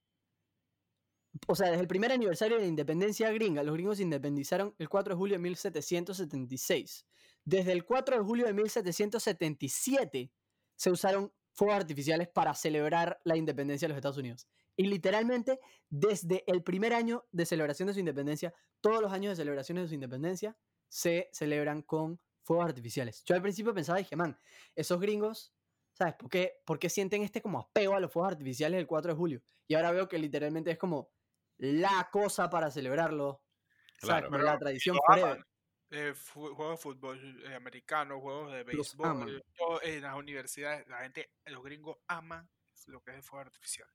[1.45, 4.88] o sea, desde el primer aniversario de la independencia gringa, los gringos se independizaron el
[4.88, 7.06] 4 de julio de 1776.
[7.43, 10.32] Desde el 4 de julio de 1777
[10.77, 14.47] se usaron fuegos artificiales para celebrar la independencia de los Estados Unidos.
[14.82, 15.60] Y literalmente,
[15.91, 19.89] desde el primer año de celebración de su independencia, todos los años de celebraciones de
[19.89, 23.24] su independencia se celebran con fuegos artificiales.
[23.24, 24.39] Yo al principio pensaba, dije, man,
[24.76, 25.54] esos gringos,
[25.94, 26.15] ¿sabes?
[26.15, 29.15] ¿Por qué, por qué sienten este como apego a los fuegos artificiales el 4 de
[29.15, 29.44] julio?
[29.67, 31.12] Y ahora veo que literalmente es como
[31.60, 33.44] la cosa para celebrarlo.
[34.00, 34.32] Claro.
[34.32, 35.46] Como la tradición forever.
[35.91, 41.30] Eh, juegos de fútbol eh, americano, juegos de béisbol, todo en las universidades, la gente,
[41.46, 42.50] los gringos aman
[42.88, 43.88] lo que es el fuego artificial.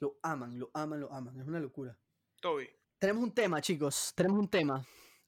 [0.00, 1.40] Lo aman, lo aman, lo aman.
[1.40, 1.98] Es una locura.
[2.40, 4.12] Toby, Tenemos un tema, chicos.
[4.14, 4.84] Tenemos un tema.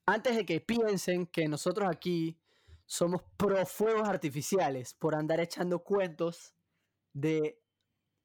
[0.07, 2.39] Antes de que piensen que nosotros aquí
[2.85, 6.55] somos pro fuegos artificiales por andar echando cuentos
[7.13, 7.61] de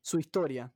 [0.02, 0.74] su historia,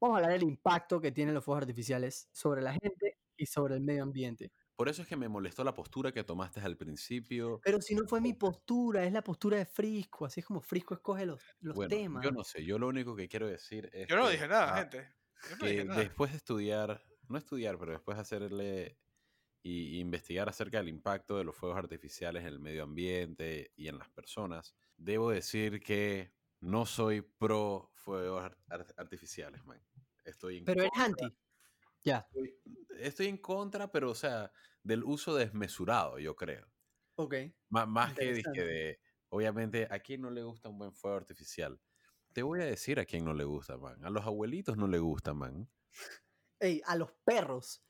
[0.00, 3.74] vamos a hablar del impacto que tienen los fuegos artificiales sobre la gente y sobre
[3.74, 4.52] el medio ambiente.
[4.76, 7.60] Por eso es que me molestó la postura que tomaste al principio.
[7.62, 10.24] Pero si no fue mi postura, es la postura de Frisco.
[10.26, 12.24] Así es como Frisco escoge los, los Bueno, temas.
[12.24, 14.74] yo no sé, yo lo único que quiero decir es yo no que, dije nada,
[14.74, 15.14] ah, gente.
[15.48, 16.00] Yo no que dije nada.
[16.00, 18.98] después de estudiar, no estudiar, pero después de hacerle
[19.62, 23.96] y investigar acerca del impacto de los fuegos artificiales en el medio ambiente y en
[23.98, 29.80] las personas, debo decir que no soy pro fuegos ar- ar- artificiales, man.
[30.24, 31.34] Estoy en Pero eres anti.
[32.02, 32.26] Ya,
[33.00, 34.52] estoy en contra, pero o sea,
[34.82, 36.66] del uso desmesurado, yo creo.
[37.16, 37.34] ok.
[37.70, 41.80] Má- más que de, obviamente, ¿a quién no le gusta un buen fuego artificial?
[42.34, 44.04] te voy a decir a quién no le gusta, man.
[44.04, 45.70] A los abuelitos no le gusta, man.
[46.58, 47.82] Ey, a los perros.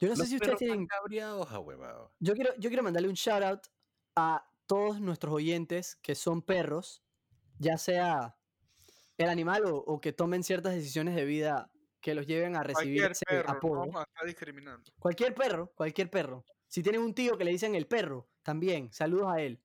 [0.00, 0.86] Yo no sé si ustedes tienen.
[0.86, 1.48] cabreados.
[2.18, 3.60] Yo quiero, yo quiero mandarle un shout out
[4.16, 7.04] a todos nuestros oyentes que son perros,
[7.58, 8.36] ya sea
[9.16, 11.70] el animal o, o que tomen ciertas decisiones de vida
[12.04, 13.98] que los lleven a recibir Cualquier perro, no apodo.
[13.98, 14.92] a estar discriminando.
[14.98, 16.44] Cualquier perro, cualquier perro.
[16.68, 19.64] Si tienen un tío que le dicen el perro, también, saludos a él.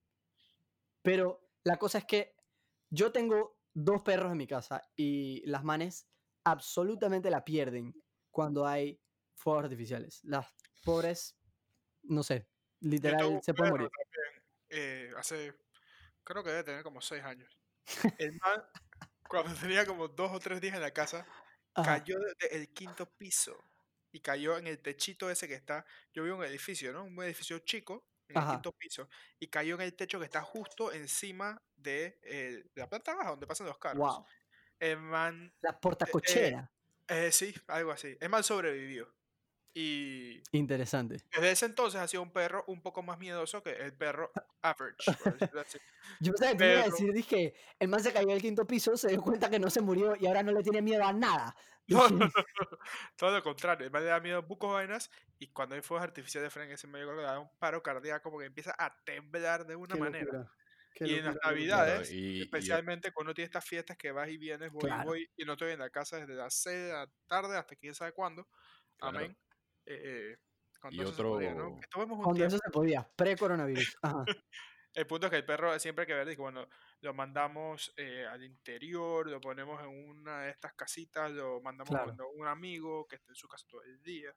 [1.01, 2.37] Pero la cosa es que
[2.89, 6.07] yo tengo dos perros en mi casa y las manes
[6.45, 7.93] absolutamente la pierden
[8.31, 9.01] cuando hay
[9.35, 10.21] fuegos artificiales.
[10.23, 10.47] Las
[10.85, 11.37] pobres,
[12.03, 12.47] no sé,
[12.79, 13.89] literal se pueden morir.
[13.89, 15.53] también, eh, hace,
[16.23, 17.59] creo que debe tener como seis años.
[18.17, 18.63] El man,
[19.27, 21.27] cuando tenía como dos o tres días en la casa,
[21.73, 23.57] Ajá, cayó desde el quinto piso
[24.11, 27.03] y cayó en el techito ese que está, yo vivo en un edificio, ¿no?
[27.03, 30.91] Un edificio chico, en el quinto piso, y cayó en el techo que está justo
[30.91, 33.99] encima de, eh, de la planta baja donde pasan los carros.
[34.15, 34.25] Wow.
[34.79, 36.71] El man, La portacochera.
[37.07, 38.17] eh, sí, algo así.
[38.19, 39.13] El man sobrevivió.
[39.73, 41.17] Y Interesante.
[41.31, 45.11] desde ese entonces ha sido un perro un poco más miedoso que el perro average.
[45.23, 45.77] por decirlo así.
[46.19, 48.65] Yo pensaba que tú me ibas a decir, dije, el man se cayó del quinto
[48.65, 51.13] piso, se dio cuenta que no se murió y ahora no le tiene miedo a
[51.13, 51.55] nada.
[51.89, 52.31] No, Dije, no, no,
[53.17, 53.87] todo lo contrario.
[53.87, 56.75] El man le da miedo a bucos vainas y cuando hay fuegos artificiales de frente,
[56.75, 60.25] ese medio le da un paro cardíaco porque empieza a temblar de una qué manera.
[60.25, 60.51] locura,
[60.93, 64.29] qué Y en las navidades, y- y- especialmente cuando uno tiene estas fiestas que vas
[64.29, 65.01] y vienes, voy Claro.
[65.01, 67.75] y voy, y no estoy en la casa desde las 6 de la tarde hasta
[67.75, 68.47] quién sabe cuándo.
[68.97, 69.17] Claro.
[69.17, 69.35] Amén.
[69.91, 70.37] Eh,
[70.79, 71.75] cuando Y eso se podía, ¿no?
[71.75, 72.43] otro- Cuando tiempo.
[72.55, 73.97] eso se podía, pre-coronavirus.
[74.93, 76.67] El punto es que el perro siempre hay que ver, digo, bueno,
[77.01, 82.15] lo mandamos eh, al interior, lo ponemos en una de estas casitas, lo mandamos Claro.
[82.17, 84.33] con un amigo que esté en su casa todo el día.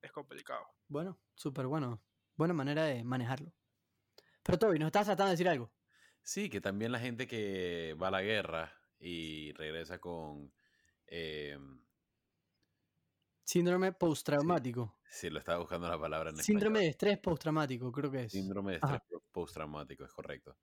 [0.00, 0.64] Es complicado.
[0.86, 2.00] Bueno, súper bueno.
[2.36, 3.52] Buena manera de manejarlo.
[4.44, 5.72] Pero Toby, nos estás tratando de decir algo.
[6.22, 10.54] Sí, que también la gente que va a la guerra y regresa con...
[11.08, 11.58] eh,
[13.52, 14.98] Síndrome postraumático.
[15.08, 16.82] sí, lo estaba buscando la palabra en Síndrome español.
[16.82, 18.32] de estrés postraumático, creo que es.
[18.32, 20.58] Síndrome de estrés po- postraumático, es correcto.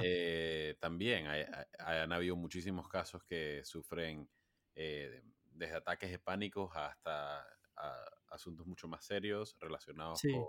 [0.00, 1.42] Eh, también hay-
[1.80, 4.30] hay- han habido muchísimos casos que sufren
[4.76, 7.40] eh, desde ataques de pánicos hasta
[7.74, 10.30] a- asuntos mucho más serios relacionados Sí.
[10.32, 10.44] con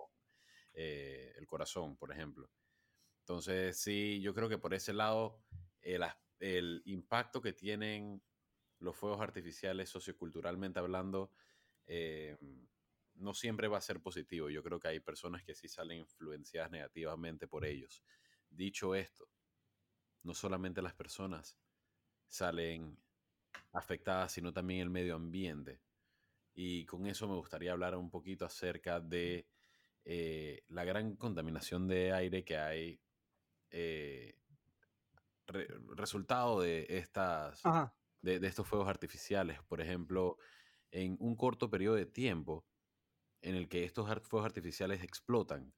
[0.74, 2.52] eh, el corazón, por ejemplo.
[3.22, 5.42] Entonces, sí, yo creo que por ese lado,
[5.82, 8.22] el, as- el impacto que tienen
[8.78, 11.32] los fuegos artificiales socioculturalmente hablando,
[11.94, 12.38] eh,
[13.16, 14.50] no siempre va a ser positivo.
[14.50, 18.02] Yo creo que hay personas que sí salen influenciadas negativamente por ellos.
[18.50, 19.28] Dicho esto,
[20.24, 21.58] no solamente las personas
[22.28, 22.98] salen
[23.74, 25.82] afectadas, sino también el medio ambiente.
[26.54, 29.50] Y con eso me gustaría hablar un poquito acerca de
[30.06, 33.02] eh, la gran contaminación de aire que hay
[33.70, 34.40] eh,
[35.48, 37.62] re- resultado de estas
[38.22, 39.62] de estos fuegos artificiales.
[39.64, 40.38] Por ejemplo,
[40.92, 42.68] en un corto periodo de tiempo
[43.42, 45.74] en el que estos fuegos artificiales explotan,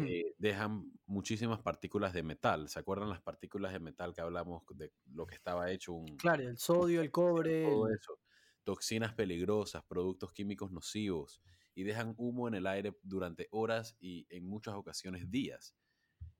[0.00, 2.68] eh, dejan muchísimas partículas de metal.
[2.68, 6.42] ¿Se acuerdan las partículas de metal que hablamos de lo que estaba hecho un, Claro,
[6.48, 7.64] el sodio, el cobre.
[7.64, 8.18] todo eso?
[8.64, 11.42] Toxinas peligrosas, productos químicos nocivos
[11.74, 15.74] y dejan humo en el aire durante horas y en muchas ocasiones días.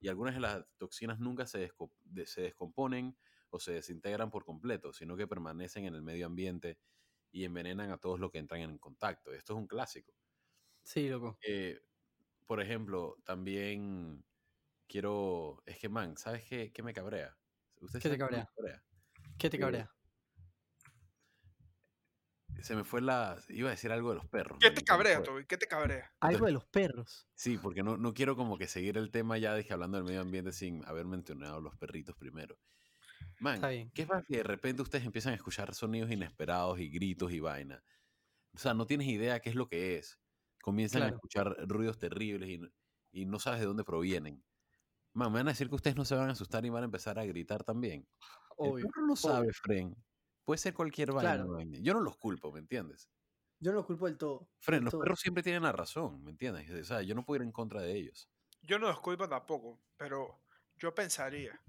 [0.01, 1.71] Y algunas de las toxinas nunca se
[2.37, 3.17] descomponen
[3.51, 6.79] o se desintegran por completo, sino que permanecen en el medio ambiente
[7.33, 9.33] y envenenan a todos los que entran en contacto.
[9.33, 10.13] Esto es un clásico.
[10.85, 11.39] Sí, loco.
[11.47, 11.81] Eh,
[12.47, 14.25] por ejemplo, también
[14.89, 15.63] quiero.
[15.67, 17.37] Es que, man, ¿sabes qué, qué me cabrea?
[17.81, 18.47] ¿Usted ¿Qué te cabrea?
[18.57, 18.85] cabrea?
[19.39, 19.91] ¿Qué te Eh, cabrea?
[22.63, 23.39] Se me fue la.
[23.49, 24.59] Iba a decir algo de los perros.
[24.61, 25.23] ¿Qué te cabrea.
[25.23, 25.47] Toby?
[25.47, 26.15] ¿Qué te cabrea?
[26.21, 27.29] Algo de los perros.
[27.35, 30.21] Sí, porque no, no quiero como que seguir el tema ya, dije, hablando del medio
[30.21, 32.59] ambiente sin haber mencionado los perritos primero.
[33.41, 33.91] Man, Está bien.
[33.95, 37.83] ¿qué pasa si de repente ustedes empiezan a escuchar sonidos inesperados y gritos y vaina?
[38.55, 40.21] O sea, no tienes idea qué es lo que es.
[40.63, 41.17] Comienzan a Claro.
[41.17, 42.61] escuchar ruidos terribles y,
[43.13, 44.45] y no sabes de dónde provienen.
[45.15, 46.87] Man, me van a decir que ustedes no se van a asustar y van a
[46.87, 48.09] empezar a gritar también.
[48.57, 48.87] Obvio.
[48.87, 49.95] El perro no sabe, Fren.
[50.45, 51.35] Puede ser cualquier vaina.
[51.35, 51.53] Claro.
[51.53, 51.79] vaina.
[51.81, 53.11] Yo no los culpo, ¿me entiendes?
[53.61, 54.51] Yo no los culpo del todo.
[54.61, 55.03] Fren, del los todo.
[55.03, 56.71] perros siempre tienen la razón, ¿me entiendes?
[56.71, 58.31] O sea, yo no puedo ir en contra de ellos.
[58.63, 60.43] Yo no los culpo tampoco, pero
[60.77, 61.61] yo pensaría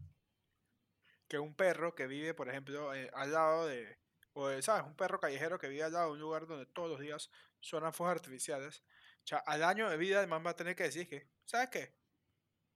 [1.34, 3.98] que un perro que vive, por ejemplo, eh, al lado de,
[4.34, 4.86] o de, ¿sabes?
[4.86, 7.92] Un perro callejero que vive al lado de un lugar donde todos los días suenan
[7.92, 8.84] fuegos artificiales,
[9.16, 11.70] o sea, al año de vida el man va a tener que decir que, ¿sabes
[11.70, 11.96] qué?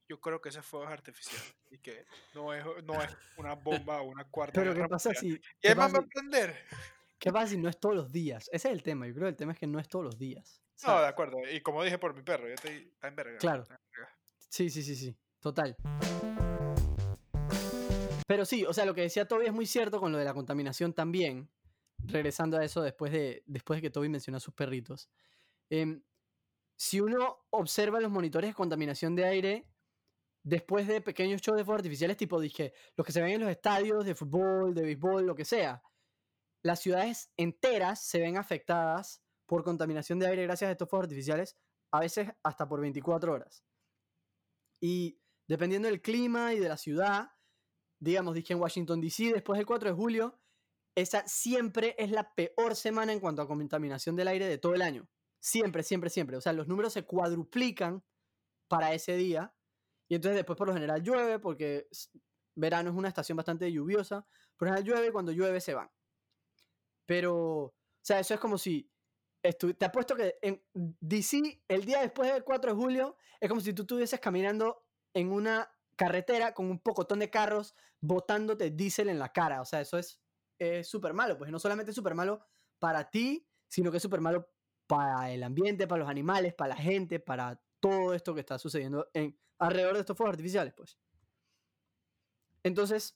[0.10, 1.40] Yo creo que ese fuego es artificial
[1.70, 5.34] y que no es, no es una bomba o una cuarta Pero ¿qué pasa si...
[5.34, 6.60] Y ¿Qué el man va a aprender.
[7.20, 8.50] qué pasa si no es todos los días?
[8.52, 9.06] Ese es el tema.
[9.06, 10.64] Yo creo que el tema es que no es todos los días.
[10.84, 11.10] No, de ¿sabes?
[11.10, 11.38] acuerdo.
[11.48, 13.38] Y como dije por mi perro, yo estoy está en verga.
[13.38, 13.62] Claro.
[13.62, 14.18] está en verga.
[14.50, 15.16] Sí, sí, sí, sí.
[15.42, 15.78] Total.
[18.28, 20.34] Pero sí, o sea, lo que decía Toby es muy cierto con lo de la
[20.34, 21.50] contaminación también.
[22.00, 25.10] Regresando a eso después de, después de que Toby mencionó a sus perritos.
[25.70, 26.04] Em,
[26.76, 29.68] si uno observa los monitores de contaminación de aire
[30.44, 33.50] después de pequeños shows de fuegos artificiales, tipo dije, los que se ven en los
[33.50, 35.82] estadios de fútbol, de béisbol, lo que sea,
[36.62, 41.58] las ciudades enteras se ven afectadas por contaminación de aire gracias a estos fuegos artificiales,
[41.92, 43.64] a veces hasta por 24 horas.
[44.80, 47.32] Y dependiendo del clima y de la ciudad,
[48.00, 50.40] digamos, dije en Washington, D.C., después del 4 de julio,
[50.96, 54.82] esa siempre es la peor semana en cuanto a contaminación del aire de todo el
[54.82, 55.08] año.
[55.40, 56.38] Siempre, siempre, siempre.
[56.38, 58.04] O sea, los números se cuadruplican
[58.68, 59.54] para ese día.
[60.10, 61.88] Y entonces después por lo general llueve, porque
[62.56, 64.26] verano es una estación bastante lluviosa.
[64.58, 65.92] Por lo general llueve, cuando llueve se van.
[67.06, 68.92] Pero, o sea, eso es como si...
[69.78, 70.40] Te apuesto que
[70.74, 74.84] DC, el día después del 4 de julio, es como si tú estuvieses caminando
[75.14, 79.62] en una carretera con un pocotón de carros botándote diésel en la cara.
[79.62, 80.22] O sea, eso es
[80.88, 81.38] súper malo.
[81.38, 82.46] Pues no solamente es súper malo
[82.80, 84.50] para ti, sino que es súper malo
[84.88, 89.10] para el ambiente, para los animales, para la gente, para todo esto que está sucediendo
[89.14, 90.98] en, alrededor de estos fuegos artificiales, pues.
[92.64, 93.14] Entonces,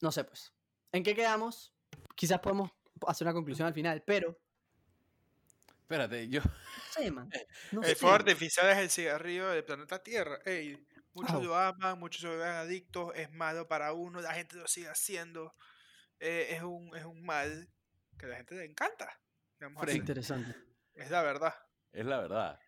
[0.00, 0.52] no sé, pues.
[0.92, 1.74] ¿En qué quedamos?
[2.14, 2.70] Quizás podemos
[3.06, 4.38] hacer una conclusión al final, pero.
[5.80, 6.40] Espérate, yo.
[6.42, 6.52] No
[6.90, 7.30] sé, man.
[7.72, 7.94] No el sé.
[7.94, 10.40] fuego artificial es el cigarrillo del planeta Tierra.
[10.44, 10.84] Ey,
[11.16, 14.88] muchos lo aman, muchos se ven adictos, es malo para uno, la gente lo sigue
[14.88, 15.52] haciendo.
[16.20, 17.68] eh, es, un, es un mal
[18.18, 19.08] que a la gente le encanta.
[19.86, 20.54] Es interesante.
[20.94, 21.54] Es la verdad.
[21.92, 22.60] Es la verdad.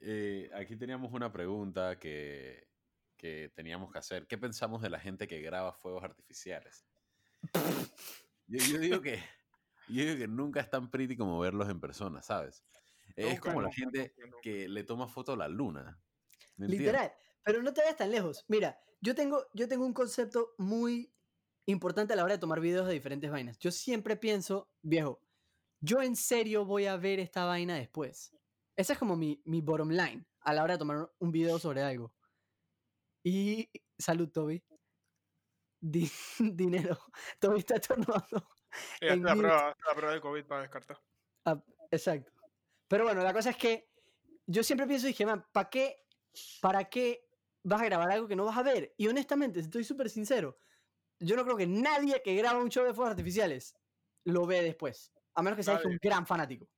[0.00, 2.68] Eh, aquí teníamos una pregunta que,
[3.16, 4.26] que teníamos que hacer.
[4.26, 6.84] ¿Qué pensamos de la gente que graba fuegos artificiales?
[8.46, 9.22] Yo, yo digo que
[9.88, 12.62] yo digo que nunca es tan pretty como verlos en persona, ¿sabes?
[13.16, 14.38] Es como la gente nunca, nunca.
[14.42, 15.98] que le toma foto a la luna.
[16.56, 17.10] ¿me entiendes?
[17.48, 18.44] Pero no te vayas tan lejos.
[18.48, 21.10] Mira, yo tengo, yo tengo un concepto muy
[21.66, 23.58] importante a la hora de tomar videos de diferentes vainas.
[23.58, 25.22] Yo siempre pienso, viejo,
[25.80, 28.36] yo en serio voy a ver esta vaina después.
[28.76, 31.80] Esa es como mi, mi bottom line a la hora de tomar un video sobre
[31.80, 32.14] algo.
[33.24, 34.62] Y salud, Toby.
[35.80, 36.98] Di- dinero.
[37.40, 37.76] Toby está
[39.00, 41.00] En la prueba, la prueba de COVID para descartar.
[41.46, 42.30] Ah, exacto.
[42.88, 43.88] Pero bueno, la cosa es que
[44.46, 46.04] yo siempre pienso, dije, man, ¿para qué,
[46.60, 47.24] ¿para qué
[47.68, 48.94] vas a grabar algo que no vas a ver?
[48.96, 50.58] Y honestamente, estoy súper sincero,
[51.20, 53.74] yo no creo que nadie que graba un show de fuegos artificiales
[54.24, 55.12] lo ve después.
[55.34, 56.68] A menos que seas un gran fanático.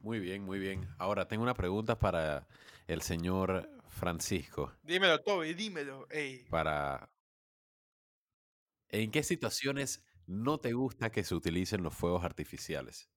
[0.00, 0.88] Muy bien, muy bien.
[0.98, 2.46] Ahora tengo una pregunta para
[2.86, 4.72] el señor Francisco.
[4.82, 6.06] Dímelo, Toby, dímelo.
[6.10, 6.44] Ey.
[6.48, 7.10] Para.
[8.88, 13.08] ¿En qué situaciones no te gusta que se utilicen los fuegos artificiales?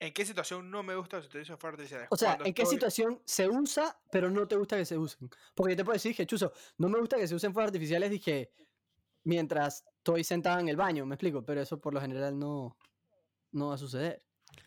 [0.00, 2.08] ¿En qué situación no me gusta los utilizos fuegos artificiales?
[2.10, 4.96] O sea, Cuando ¿en qué estoy- situación se usa, pero no te gusta que se
[4.98, 5.30] usen?
[5.54, 8.10] Porque yo te puedo decir, dije, Chuzo, no me gusta que se usen fuegos artificiales,
[8.10, 8.50] dije,
[9.24, 12.76] mientras estoy sentado en el baño, me explico, pero eso por lo general no,
[13.52, 14.24] no va a suceder.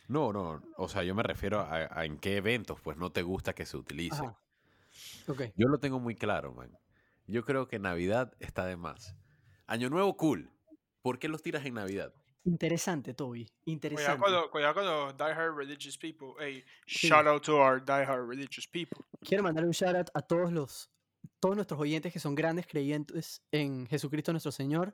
[0.07, 0.61] No, no.
[0.77, 3.65] O sea, yo me refiero a, a en qué eventos pues no te gusta que
[3.65, 4.25] se utilicen.
[4.25, 4.39] Ajá.
[5.27, 5.41] Ok.
[5.55, 6.77] Yo lo tengo muy claro, man.
[7.25, 9.15] Yo creo que Navidad está de más.
[9.65, 10.51] Año Nuevo, cool.
[11.01, 12.13] ¿Por qué los tiras en Navidad?
[12.45, 13.45] Interesante, Toby.
[13.45, 14.21] Cuidado Interesante.
[14.21, 16.33] con, los, cuidado con los diehard religious people.
[16.39, 17.07] Ey, Sí.
[17.07, 18.99] shout out to our diehard religious people.
[19.21, 20.89] Quiero mandar un shout out a todos los
[21.39, 24.93] todos nuestros oyentes que son grandes creyentes en Jesucristo nuestro Señor.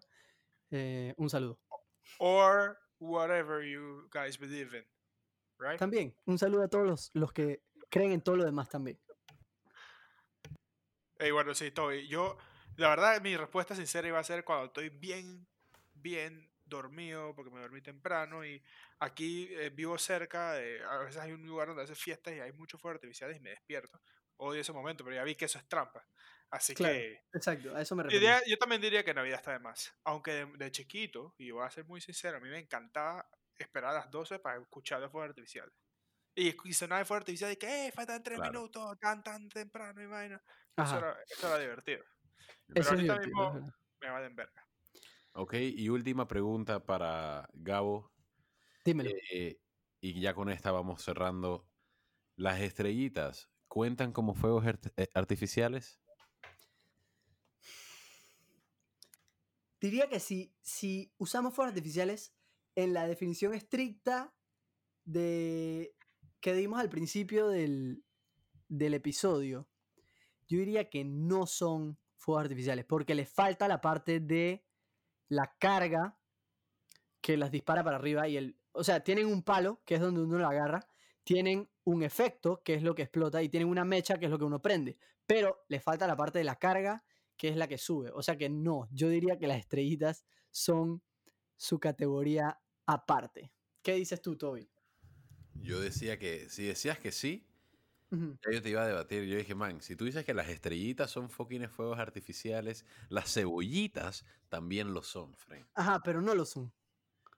[0.71, 1.59] Eh, un saludo.
[2.19, 4.85] Or whatever you guys believe in.
[5.59, 5.79] Right?
[5.79, 8.99] También, un saludo a todos los, los que creen en todo lo demás también.
[11.17, 12.07] Ey, bueno, sí, Toby.
[12.07, 12.37] Yo,
[12.77, 15.47] la verdad, mi respuesta sincera iba a ser cuando estoy bien,
[15.93, 18.63] bien dormido, porque me dormí temprano y
[18.99, 22.51] aquí eh, vivo cerca, de, a veces hay un lugar donde hace fiestas y hay
[22.53, 24.01] muchos fuegos artificiales y me despierto.
[24.37, 26.07] Odio ese momento, pero ya vi que eso es trampa.
[26.51, 28.37] Así Claro, que Exacto, a eso me refiero.
[28.47, 29.93] yo también diría que Navidad está de más.
[30.03, 33.91] Aunque de, de chiquito, y voy a ser muy sincero, a mí me encantaba esperar
[33.91, 35.73] a las 12 para escuchar los fuegos artificiales.
[36.35, 38.51] Y, y sonaba el fuego artificial y que, eh, faltan 3 Claro.
[38.51, 40.41] minutos, tan, tan temprano y vaina.
[40.77, 42.03] Eso era, eso era divertido.
[42.67, 44.68] Pero eso es ahorita mismo me valen verga.
[45.41, 48.11] Ok, y última pregunta para Gabo.
[48.83, 49.11] Dímelo.
[49.31, 49.61] eh,
[50.01, 51.65] y ya con esta vamos cerrando.
[52.35, 56.01] ¿Las estrellitas cuentan como fuegos art- eh, artificiales?
[59.79, 62.35] Diría que si, si usamos fuegos artificiales
[62.75, 64.35] en la definición estricta
[65.05, 65.95] de
[66.41, 68.03] que dimos al principio del,
[68.67, 69.69] del episodio,
[70.49, 74.65] yo diría que no son fuegos artificiales, porque les falta la parte de
[75.29, 76.17] la carga
[77.21, 78.59] que las dispara para arriba y el...
[78.71, 80.87] O sea, tienen un palo, que es donde uno lo agarra,
[81.23, 84.37] tienen un efecto, que es lo que explota, y tienen una mecha, que es lo
[84.37, 87.03] que uno prende, pero les falta la parte de la carga,
[87.37, 88.11] que es la que sube.
[88.13, 91.01] O sea que no, yo diría que las estrellitas son
[91.55, 93.53] su categoría aparte.
[93.81, 94.69] ¿Qué dices tú, Toby?
[95.55, 97.48] Yo decía que, si decías que sí,
[98.11, 99.25] Ya yo te iba a debatir.
[99.25, 104.25] Yo dije, man, si tú dices que las estrellitas son fucking fuegos artificiales, las cebollitas
[104.49, 105.67] también lo son, Frank.
[105.75, 106.73] Ajá, pero no lo son.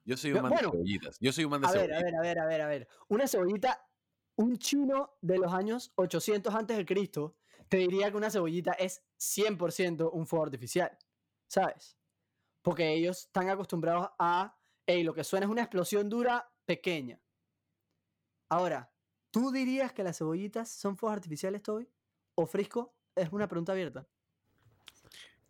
[0.06, 1.18] Yo soy un man bueno, de cebollitas.
[1.20, 2.04] Yo soy un man de A ver, a cebollitas.
[2.04, 2.88] ver, a ver, a ver, a ver.
[3.10, 3.90] Una cebollita,
[4.36, 9.04] un chino de los años 800 antes de Cristo, te diría que una cebollita es
[9.18, 10.98] 100% un fuego artificial,
[11.48, 11.98] ¿sabes?
[12.62, 17.22] Porque ellos están acostumbrados a, hey, lo que suena es una explosión dura pequeña.
[18.50, 18.91] Ahora,
[19.32, 21.88] ¿tú dirías que las cebollitas son fuegos artificiales, Toby?
[22.36, 22.94] ¿O Frisco?
[23.16, 24.06] Es una pregunta abierta.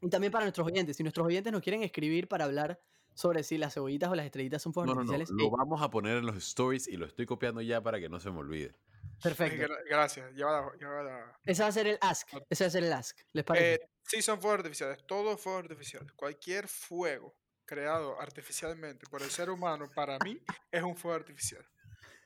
[0.01, 2.79] Y también para nuestros oyentes, si nuestros oyentes nos quieren escribir para hablar
[3.13, 5.11] sobre si las cebollitas o las estrellitas son fuegos No, no, no.
[5.13, 8.09] artificiales, Lo vamos a poner en los stories y lo estoy copiando ya para que
[8.09, 8.73] no se me olvide.
[9.21, 9.63] perfecto.
[9.67, 10.31] Gra- Gracias.
[10.33, 12.27] Lleva la- lleva la- Ese va a ser el ask.
[12.49, 13.19] Ese va a ser el ask.
[13.33, 13.73] ¿Les parece?
[13.75, 15.05] Eh, sí, son fuegos artificiales.
[15.05, 16.11] Todos fuegos artificiales.
[16.13, 20.39] Cualquier fuego creado artificialmente por el ser humano, para mí,
[20.71, 21.63] es un fuego artificial.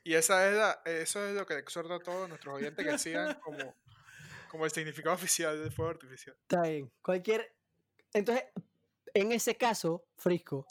[0.06, 3.38] Y esa es la- eso es lo que exhorta a todos nuestros oyentes que sigan
[3.44, 3.76] como,
[4.50, 6.38] como el significado oficial del fuego artificial.
[6.44, 6.90] Está bien.
[7.02, 7.54] Cualquier.
[8.14, 8.46] Entonces,
[9.14, 10.66] en ese caso, Frisco,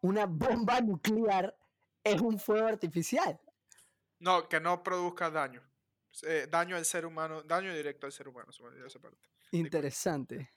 [0.00, 1.56] una bomba nuclear
[2.02, 3.38] es un fuego artificial.
[4.18, 5.62] No, que no produzca daño.
[6.22, 8.50] Eh, daño al ser humano, daño directo al ser humano.
[8.50, 9.28] se me olvidó esa parte.
[9.52, 10.50] Interesante.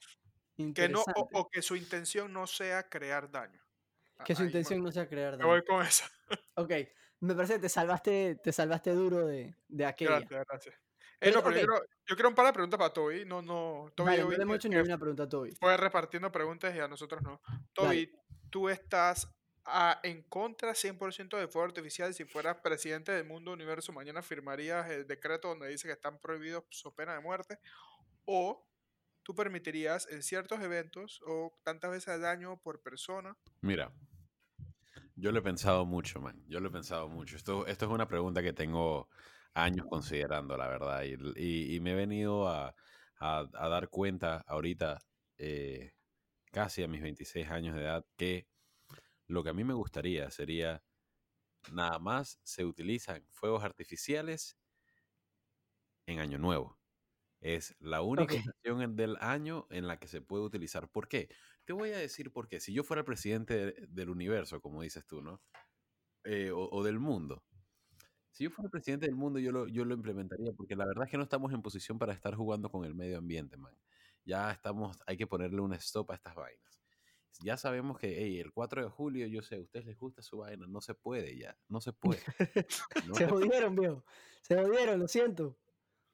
[0.74, 3.60] Que no, o, que su intención no sea crear daño.
[4.18, 5.48] Ah, que su ahí me- intención no sea crear Me daño.
[5.50, 6.04] voy con eso.
[6.54, 6.72] Ok.
[7.22, 10.18] Me parece que te salvaste, te salvaste duro de, de aquella.
[10.20, 10.74] Gracias, gracias.
[11.20, 11.74] Eh, no, pero yo, quiero,
[12.06, 13.24] yo quiero un par de preguntas para Toby.
[13.24, 13.92] No, no.
[13.94, 15.52] Toby Vale, hoy no le hemos hecho ninguna pregunta a Toby.
[15.52, 17.40] fue repartiendo preguntas y a nosotros no.
[17.72, 18.12] Toby,
[18.50, 19.28] ¿tú estás
[19.64, 22.12] a- en contra 100% de fuego artificial?
[22.12, 26.64] Si fueras presidente del mundo universo, mañana firmarías el decreto donde dice que están prohibidos
[26.70, 27.60] so pena de muerte.
[28.24, 28.68] ¿O
[29.22, 33.36] tú permitirías en ciertos eventos o tantas veces al año por persona?
[33.60, 33.92] Mira,
[35.22, 36.44] yo lo he pensado mucho, man.
[36.48, 37.36] Yo lo he pensado mucho.
[37.36, 39.08] Esto, esto es una pregunta que tengo
[39.54, 41.02] años considerando, la verdad.
[41.04, 42.74] Y, y- y me he venido a,
[43.20, 44.98] a- a dar cuenta ahorita,
[45.38, 45.92] eh,
[46.52, 48.48] casi a mis 26 años de edad, que
[49.28, 50.84] lo que a mí me gustaría sería,
[51.72, 54.58] nada más se utilizan fuegos artificiales
[56.06, 56.78] en Año Nuevo.
[57.40, 58.36] Es la única Ok.
[58.36, 60.90] estación del año en la que se puede utilizar.
[60.90, 61.30] ¿Por qué?
[61.72, 62.60] Voy a decir por qué.
[62.60, 65.40] Si yo fuera el presidente de- del universo, como dices tú, ¿no?
[66.24, 67.42] Eh, o, o del mundo.
[68.30, 71.04] Si yo fuera el presidente del mundo, yo lo, yo lo implementaría, porque la verdad
[71.04, 73.76] es que no estamos en posición para estar jugando con el medio ambiente, man.
[74.24, 76.80] Ya estamos, hay que ponerle un stop a estas vainas.
[77.40, 80.38] Ya sabemos que, hey, el 4 de julio, yo sé, a ustedes les gusta su
[80.38, 82.20] vaina, no se puede ya, no se puede.
[83.06, 84.04] No Se se- jodieron, viejo.
[84.42, 85.58] Se jodieron, lo siento.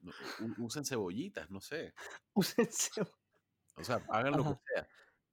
[0.00, 0.12] no,
[0.58, 1.92] usen cebollitas, no sé.
[2.34, 3.02] Úsense.
[3.76, 4.88] O sea, hagan lo que sea.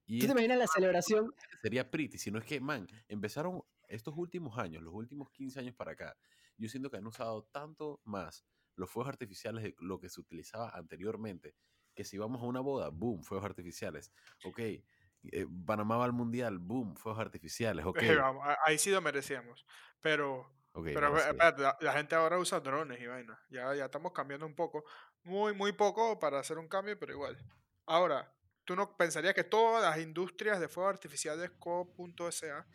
[0.06, 1.34] Y ¿Tú te imaginas la celebración?
[1.62, 5.91] sería pretty, sino es que, man, empezaron estos últimos años, los últimos 15 años para
[5.93, 6.18] acá,
[6.58, 8.45] yo siento que han usado tanto más
[8.76, 11.56] los fuegos artificiales de lo que se utilizaba anteriormente,
[11.93, 14.12] que si vamos a una boda, boom, fuegos artificiales.
[14.43, 17.86] Ok, eh, Panamá va al mundial, boom, fuegos artificiales.
[17.86, 19.66] Ok, Eh, vamos, ahí sí lo merecíamos.
[20.01, 21.30] Pero, ok, pero sí.
[21.30, 23.39] espérate, la, la gente ahora usa drones y vaina.
[23.49, 24.84] Ya, ya estamos cambiando un poco.
[25.24, 27.38] Muy, muy poco para hacer un cambio, pero igual.
[27.86, 28.35] Ahora,
[28.66, 32.68] ¿tú no pensarías que todas las industrias de fuegos artificiales co.sa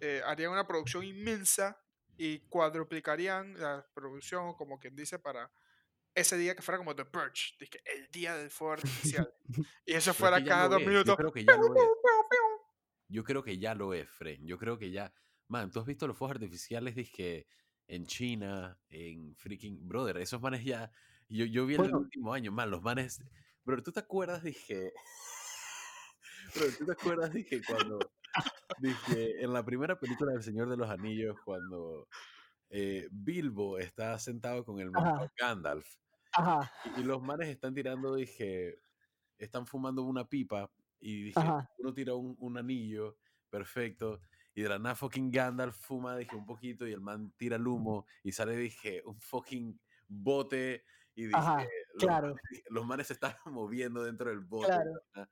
[0.00, 1.80] eh, harían una producción inmensa
[2.16, 5.50] y cuadruplicarían la producción, como quien dice, para
[6.14, 9.32] ese día que fuera como The Purge, dizque, el día del fuego artificial.
[9.86, 11.12] y eso fuera cada dos es, minutos.
[11.12, 11.82] Yo creo que ya lo es.
[13.08, 14.46] Yo creo que ya lo es, Fren.
[14.46, 15.12] Yo creo que ya.
[15.48, 17.46] Man, tú has visto los fuegos artificiales, dizque
[17.86, 19.86] en China, en freaking.
[19.86, 20.90] Brother, esos manes ya.
[21.28, 21.98] Yo, yo vi en el Bueno.
[22.04, 23.22] último año, man, los manes.
[23.64, 24.42] Brother, ¿tú te acuerdas?
[24.42, 24.92] Dije.
[26.54, 27.32] Brother, ¿tú te acuerdas?
[27.32, 27.98] Dije cuando.
[28.78, 32.08] Dije en la primera película del Señor de los Anillos, cuando
[32.70, 34.90] eh, Bilbo está sentado con el.
[35.36, 35.86] Gandalf.
[36.34, 38.78] Ajá, Y, y los manes están tirando, dije,
[39.36, 41.68] están fumando una pipa y dije, Ajá.
[41.78, 43.18] uno tira un, un anillo,
[43.50, 44.18] perfecto,
[44.54, 47.66] y de la nada fucking Gandalf fuma, dije, un poquito y el man tira el
[47.66, 52.28] humo y sale, dije, un fucking bote y dije, Ajá, los, claro.
[52.28, 52.40] manes,
[52.70, 54.66] los manes se están moviendo dentro del bote.
[54.66, 55.28] Claro.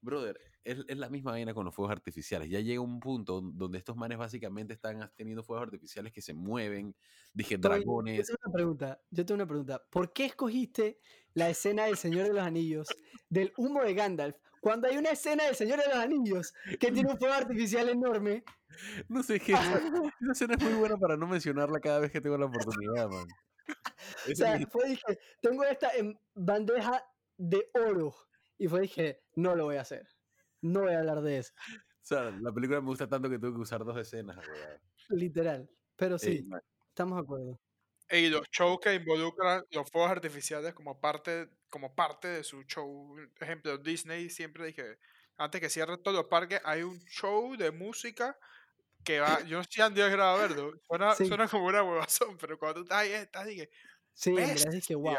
[0.00, 2.48] Brother, es, es la misma vaina con los fuegos artificiales.
[2.50, 6.94] Ya llega un punto donde estos manes básicamente están teniendo fuegos artificiales que se mueven,
[7.32, 8.26] dije, Yo dragones.
[8.26, 9.00] tengo una pregunta.
[9.10, 9.82] Yo tengo una pregunta.
[9.90, 11.00] ¿Por qué escogiste
[11.34, 12.88] la escena del Señor de los Anillos
[13.28, 17.10] del humo de Gandalf cuando hay una escena del Señor de los Anillos que tiene
[17.10, 18.44] un fuego artificial enorme?
[19.08, 22.36] No sé, esa, esa escena es muy buena para no mencionarla cada vez que tengo
[22.36, 23.26] la oportunidad, man.
[24.32, 27.04] O sea, fue dije, tengo esta en bandeja
[27.36, 28.14] de oro.
[28.56, 30.06] Y fue dije, no lo voy a hacer.
[30.60, 31.52] No voy a hablar de eso.
[32.02, 34.36] sea, la película me gusta tanto que tuve que usar dos escenas.
[35.10, 35.70] Literal.
[35.96, 37.60] Pero sí, ma- estamos de acuerdo.
[38.10, 43.16] Y los shows que involucran los fuegos artificiales como parte, como parte de su show.
[43.38, 44.98] Ejemplo, Disney siempre dije,
[45.36, 48.38] antes que cierre todos los parques, hay un show de música
[49.04, 51.26] que va, yo han llegado a verlo, suena, Sí.
[51.26, 53.70] suena como una huevazón, pero cuando tú estás ahí, estás dije,
[54.12, 55.14] Sí, en verdad es que wow.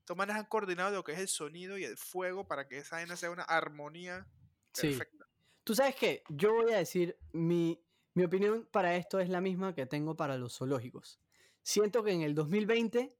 [0.00, 3.16] Estos han coordinado lo que es el sonido y el fuego para que esa vaina
[3.16, 4.26] sea una armonía
[4.74, 4.88] Sí.
[4.88, 5.26] perfecta.
[5.64, 9.74] Tú sabes que yo voy a decir, mi, mi opinión para esto es la misma
[9.74, 11.20] que tengo para los zoológicos.
[11.62, 13.16] Siento que en el 2020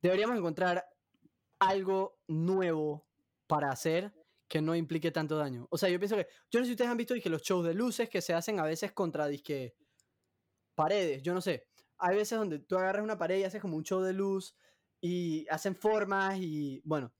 [0.00, 0.86] deberíamos encontrar
[1.58, 3.08] algo nuevo
[3.46, 4.12] para hacer
[4.52, 5.66] que no implique tanto daño.
[5.70, 7.64] O sea, yo pienso que, yo no sé si ustedes han visto que los shows
[7.64, 9.74] de luces que se hacen a veces contra disque
[10.74, 11.66] paredes, yo no sé.
[11.96, 14.54] Hay veces donde tú agarras una pared y haces como un show de luz
[15.00, 17.14] y hacen formas y bueno,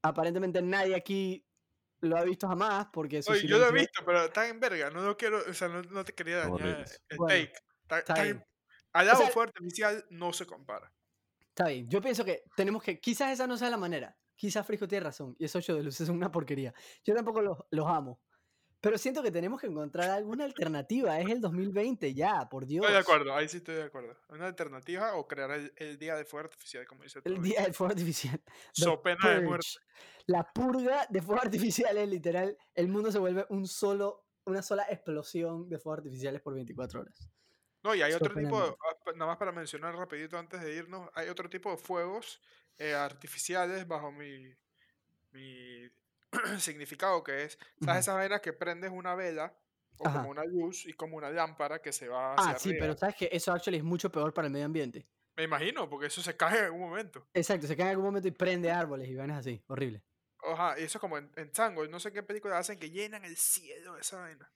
[0.00, 1.46] aparentemente nadie aquí
[2.00, 4.88] lo ha visto jamás porque su Oye, yo lo he visto, pero está en verga,
[4.88, 7.52] no lo quiero, o sea, no, no te quería dañar el Bueno, take.
[7.82, 8.36] Está, está está bien.
[8.38, 8.46] en-
[8.94, 10.90] al lado sea- fuego artificial no se compara.
[11.50, 14.88] Está bien, yo pienso que tenemos que, quizás esa no sea la manera, quizás Frisco
[14.88, 16.74] tiene razón y esos shows de luces son una porquería.
[17.04, 18.20] Yo tampoco los, los amo,
[18.80, 22.84] pero siento que tenemos que encontrar alguna alternativa, es el 2020 ya, por Dios.
[22.84, 24.16] Estoy de acuerdo, ahí sí estoy de acuerdo.
[24.30, 27.72] Una alternativa o crear el, el día de fuego artificial, como dice El día del
[27.72, 28.42] fuego artificial.
[28.72, 29.68] So pena de muerte.
[30.26, 35.68] La purga de fuegos artificiales, literal, el mundo se vuelve un solo, una sola explosión
[35.68, 37.30] de fuegos artificiales por 24 horas.
[37.82, 41.28] No, y hay otro tipo, ah, nada más para mencionar rapidito antes de irnos, hay
[41.28, 42.40] otro tipo de fuegos
[42.78, 44.54] eh, artificiales bajo mi,
[45.32, 45.90] mi
[46.58, 47.58] significado, que es.
[47.84, 49.56] ¿sabes esas vainas que prendes una vela
[49.98, 50.18] o Ajá.
[50.18, 52.84] como una luz y como una lámpara que se va hacia Ah, sí, arriba?
[52.84, 55.06] pero sabes que eso actually es mucho peor para el medio ambiente.
[55.36, 57.26] Me imagino, porque eso se cae en algún momento.
[57.34, 60.02] Exacto, se cae en algún momento y prende árboles y vainas así, horrible.
[60.44, 63.24] Ajá, y eso es como en, en Tango, no sé qué película hacen que llenan
[63.24, 64.50] el cielo de esa vaina.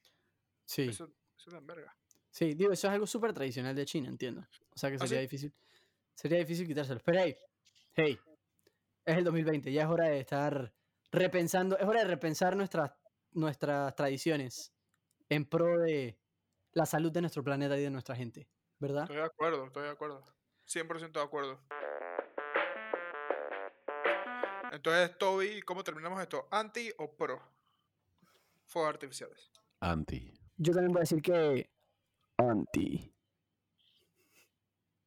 [0.65, 0.89] Sí.
[0.89, 1.05] Eso,
[1.39, 1.97] eso es en verga.
[2.37, 4.43] Sí, digo, eso es algo súper tradicional de China, entiendo.
[4.75, 5.23] O sea que ¿Ah, sería sí?
[5.23, 5.55] difícil.
[6.15, 7.01] Sería difícil quitárselo.
[7.03, 7.35] Pero hey,
[7.95, 8.21] hey,
[9.07, 10.75] es el 2020, ya es hora de estar
[11.11, 12.93] repensando, es hora de repensar nuestras,
[13.33, 14.75] nuestras tradiciones
[15.31, 16.21] en pro de
[16.73, 19.05] la salud de nuestro planeta y de nuestra gente, ¿verdad?
[19.05, 20.23] Estoy de acuerdo, estoy de acuerdo.
[20.67, 21.59] 100% de acuerdo.
[24.73, 26.49] Entonces, Toby, ¿cómo terminamos esto?
[26.51, 27.41] ¿Anti o pro?
[28.67, 29.51] Fuegos artificiales.
[29.81, 30.35] Anti.
[30.59, 31.76] Yo también voy a decir que
[32.39, 33.13] anti.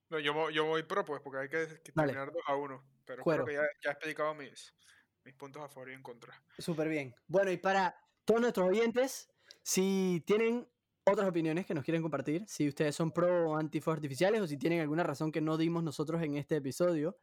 [0.10, 2.14] No, yo, yo voy pro, pues, porque hay que, que Dale.
[2.14, 2.84] terminar 2 a 1.
[3.06, 3.46] Pero Cuero.
[3.46, 4.76] creo que ya, ya he explicado mis,
[5.24, 6.34] mis puntos a favor y en contra.
[6.58, 7.14] Súper bien.
[7.28, 9.30] Bueno, y para todos nuestros oyentes,
[9.62, 10.68] si tienen
[11.06, 14.48] otras opiniones que nos quieren compartir, si ustedes son pro o anti fuegos artificiales o
[14.48, 17.18] si tienen alguna razón que no dimos nosotros en este episodio,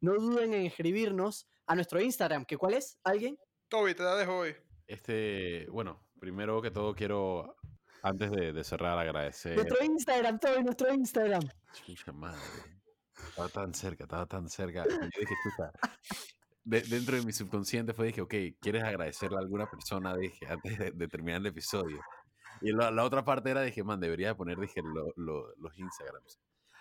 [0.00, 3.38] no duden en escribirnos a nuestro Instagram, que cuál es, ¿alguien?
[3.68, 4.56] Toby, te la dejo hoy.
[4.86, 7.56] Este, bueno, primero que todo quiero,
[8.02, 9.54] antes de, de cerrar, agradecer.
[9.56, 11.42] Nuestro Instagram, todo nuestro Instagram.
[11.72, 12.40] Chucha madre.
[13.28, 14.84] Estaba tan cerca, estaba tan cerca.
[14.86, 15.72] y Yo dije, chucha.
[16.64, 20.16] de- dentro de mi subconsciente fue, dije, ok, ¿quieres agradecerle a alguna persona?
[20.16, 22.00] Dije, antes de, de terminar el episodio.
[22.60, 26.38] Y la, la otra parte era, dije, man, debería poner, dije, lo- lo- los Instagrams.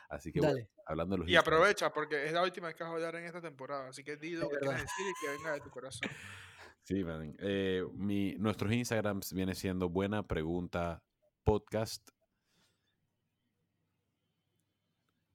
[0.10, 2.84] Así que, bueno, hablando de los Y Instagrams, aprovecha, porque es la última vez que
[2.84, 3.90] vas a hablar en esta temporada.
[3.90, 6.10] Así que di lo que quieras decir y que venga de tu corazón.
[6.84, 7.36] Sí, man.
[7.40, 11.04] Eh, mi, nuestros Instagrams viene siendo Buena Pregunta
[11.48, 12.06] Podcast.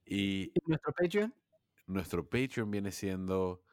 [0.05, 1.35] Y ¿Y nuestro Patreon?
[1.87, 3.65] nuestro Patreon viene siendo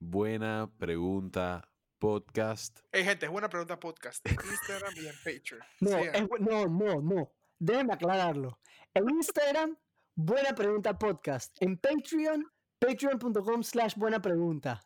[0.00, 1.70] Buena Pregunta
[2.00, 2.80] Podcast.
[2.90, 4.26] Hey, gente, es buena pregunta podcast.
[4.26, 5.62] En Instagram y en Patreon.
[5.78, 7.32] No, es no, no, no.
[7.60, 8.58] Déjenme aclararlo.
[8.92, 9.78] En Instagram,
[10.16, 11.56] Buena Pregunta Podcast.
[11.62, 14.84] En Patreon, patreon.com slash Buena Pregunta.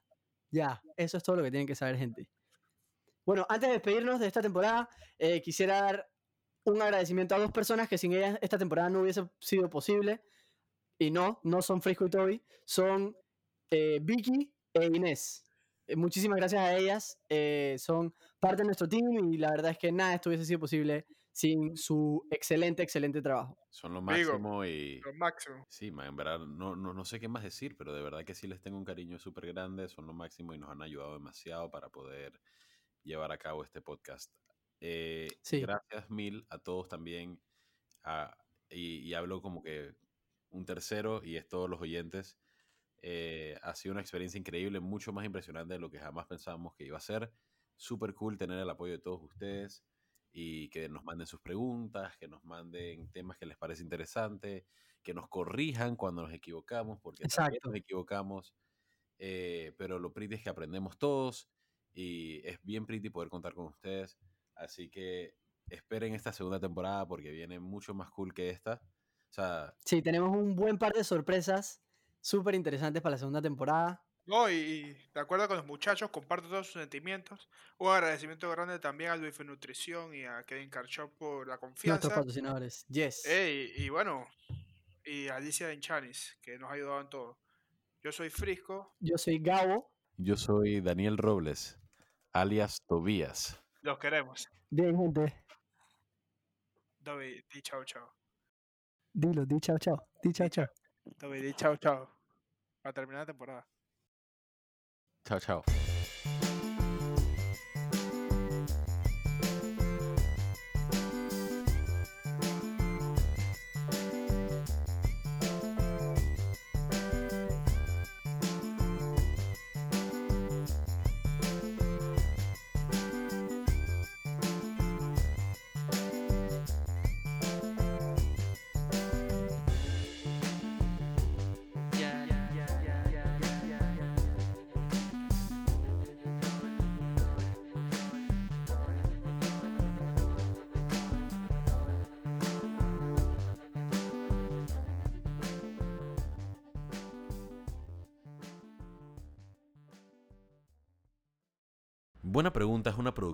[0.50, 2.28] Ya, eso es todo lo que tienen que saber, gente.
[3.24, 4.86] Bueno, antes de despedirnos de esta temporada,
[5.18, 6.09] eh, quisiera dar
[6.64, 10.22] un agradecimiento a dos personas que sin ellas esta temporada no hubiese sido posible.
[10.98, 13.16] Y no, no son Frisco y Toby, son
[13.70, 15.44] eh, Vicky e Inés.
[15.86, 17.18] Eh, muchísimas gracias a ellas.
[17.28, 20.44] eh, son parte de nuestro team y la verdad es que nada de esto hubiese
[20.44, 23.56] sido posible sin su excelente, excelente trabajo.
[23.70, 25.00] Son lo Digo, máximo y...
[25.00, 25.66] Lo máximo.
[25.70, 28.34] Sí, man, en verdad no, no, no sé qué más decir, pero de verdad que
[28.34, 31.70] sí les tengo un cariño súper grande, son lo máximo y nos han ayudado demasiado
[31.70, 32.40] para poder
[33.04, 34.30] llevar a cabo este podcast.
[34.80, 35.66] Eh, Sí.
[35.66, 37.42] Gracias mil a todos también,
[38.04, 38.36] a-
[38.70, 39.94] y, y hablo como que
[40.50, 42.38] un tercero y es todos los oyentes.
[43.02, 46.84] Eh, ha sido una experiencia increíble, mucho más impresionante de lo que jamás pensábamos que
[46.84, 47.32] iba a ser.
[47.76, 49.84] Súper cool tener el apoyo de todos ustedes
[50.32, 54.66] y que nos manden sus preguntas, que nos manden temas que les parece interesante,
[55.02, 57.70] que nos corrijan cuando nos equivocamos, porque también Exacto.
[57.70, 58.54] nos equivocamos.
[59.18, 61.50] eh, pero lo pretty es que aprendemos todos
[61.92, 64.18] y es bien pretty poder contar con ustedes.
[64.54, 65.34] Así que
[65.68, 68.80] esperen esta segunda temporada porque viene mucho más cool que esta.
[69.30, 71.80] O sea, Sí, tenemos un buen par de sorpresas
[72.20, 74.04] súper interesantes para la segunda temporada.
[74.26, 74.82] No, y, y
[75.14, 77.48] de acuerdo con los muchachos, comparto todos sus sentimientos.
[77.78, 82.08] Un agradecimiento grande también a Luis Nutrición y a Kevin Karchop por la Nuestros confianza.
[82.14, 82.86] patrocinadores.
[82.88, 83.24] Yes.
[83.24, 84.26] Ey, y bueno,
[85.04, 87.38] y a Alicia Enchanis, que nos ha ayudado en todo.
[88.02, 89.90] Yo soy Frisco, Yo soy Gabo.
[90.16, 91.78] yo soy Daniel Robles,
[92.32, 93.60] alias Tobías.
[93.82, 94.48] Los queremos.
[94.70, 95.44] Bien, gente.
[96.98, 98.12] Dobby, di chao, chao.
[99.12, 100.08] Dilo, di chao, chao.
[100.22, 100.66] Di chao, chao.
[101.18, 102.08] Dobby, di chao, chao.
[102.82, 103.66] Para terminar la temporada.
[105.24, 105.89] Chao, chao.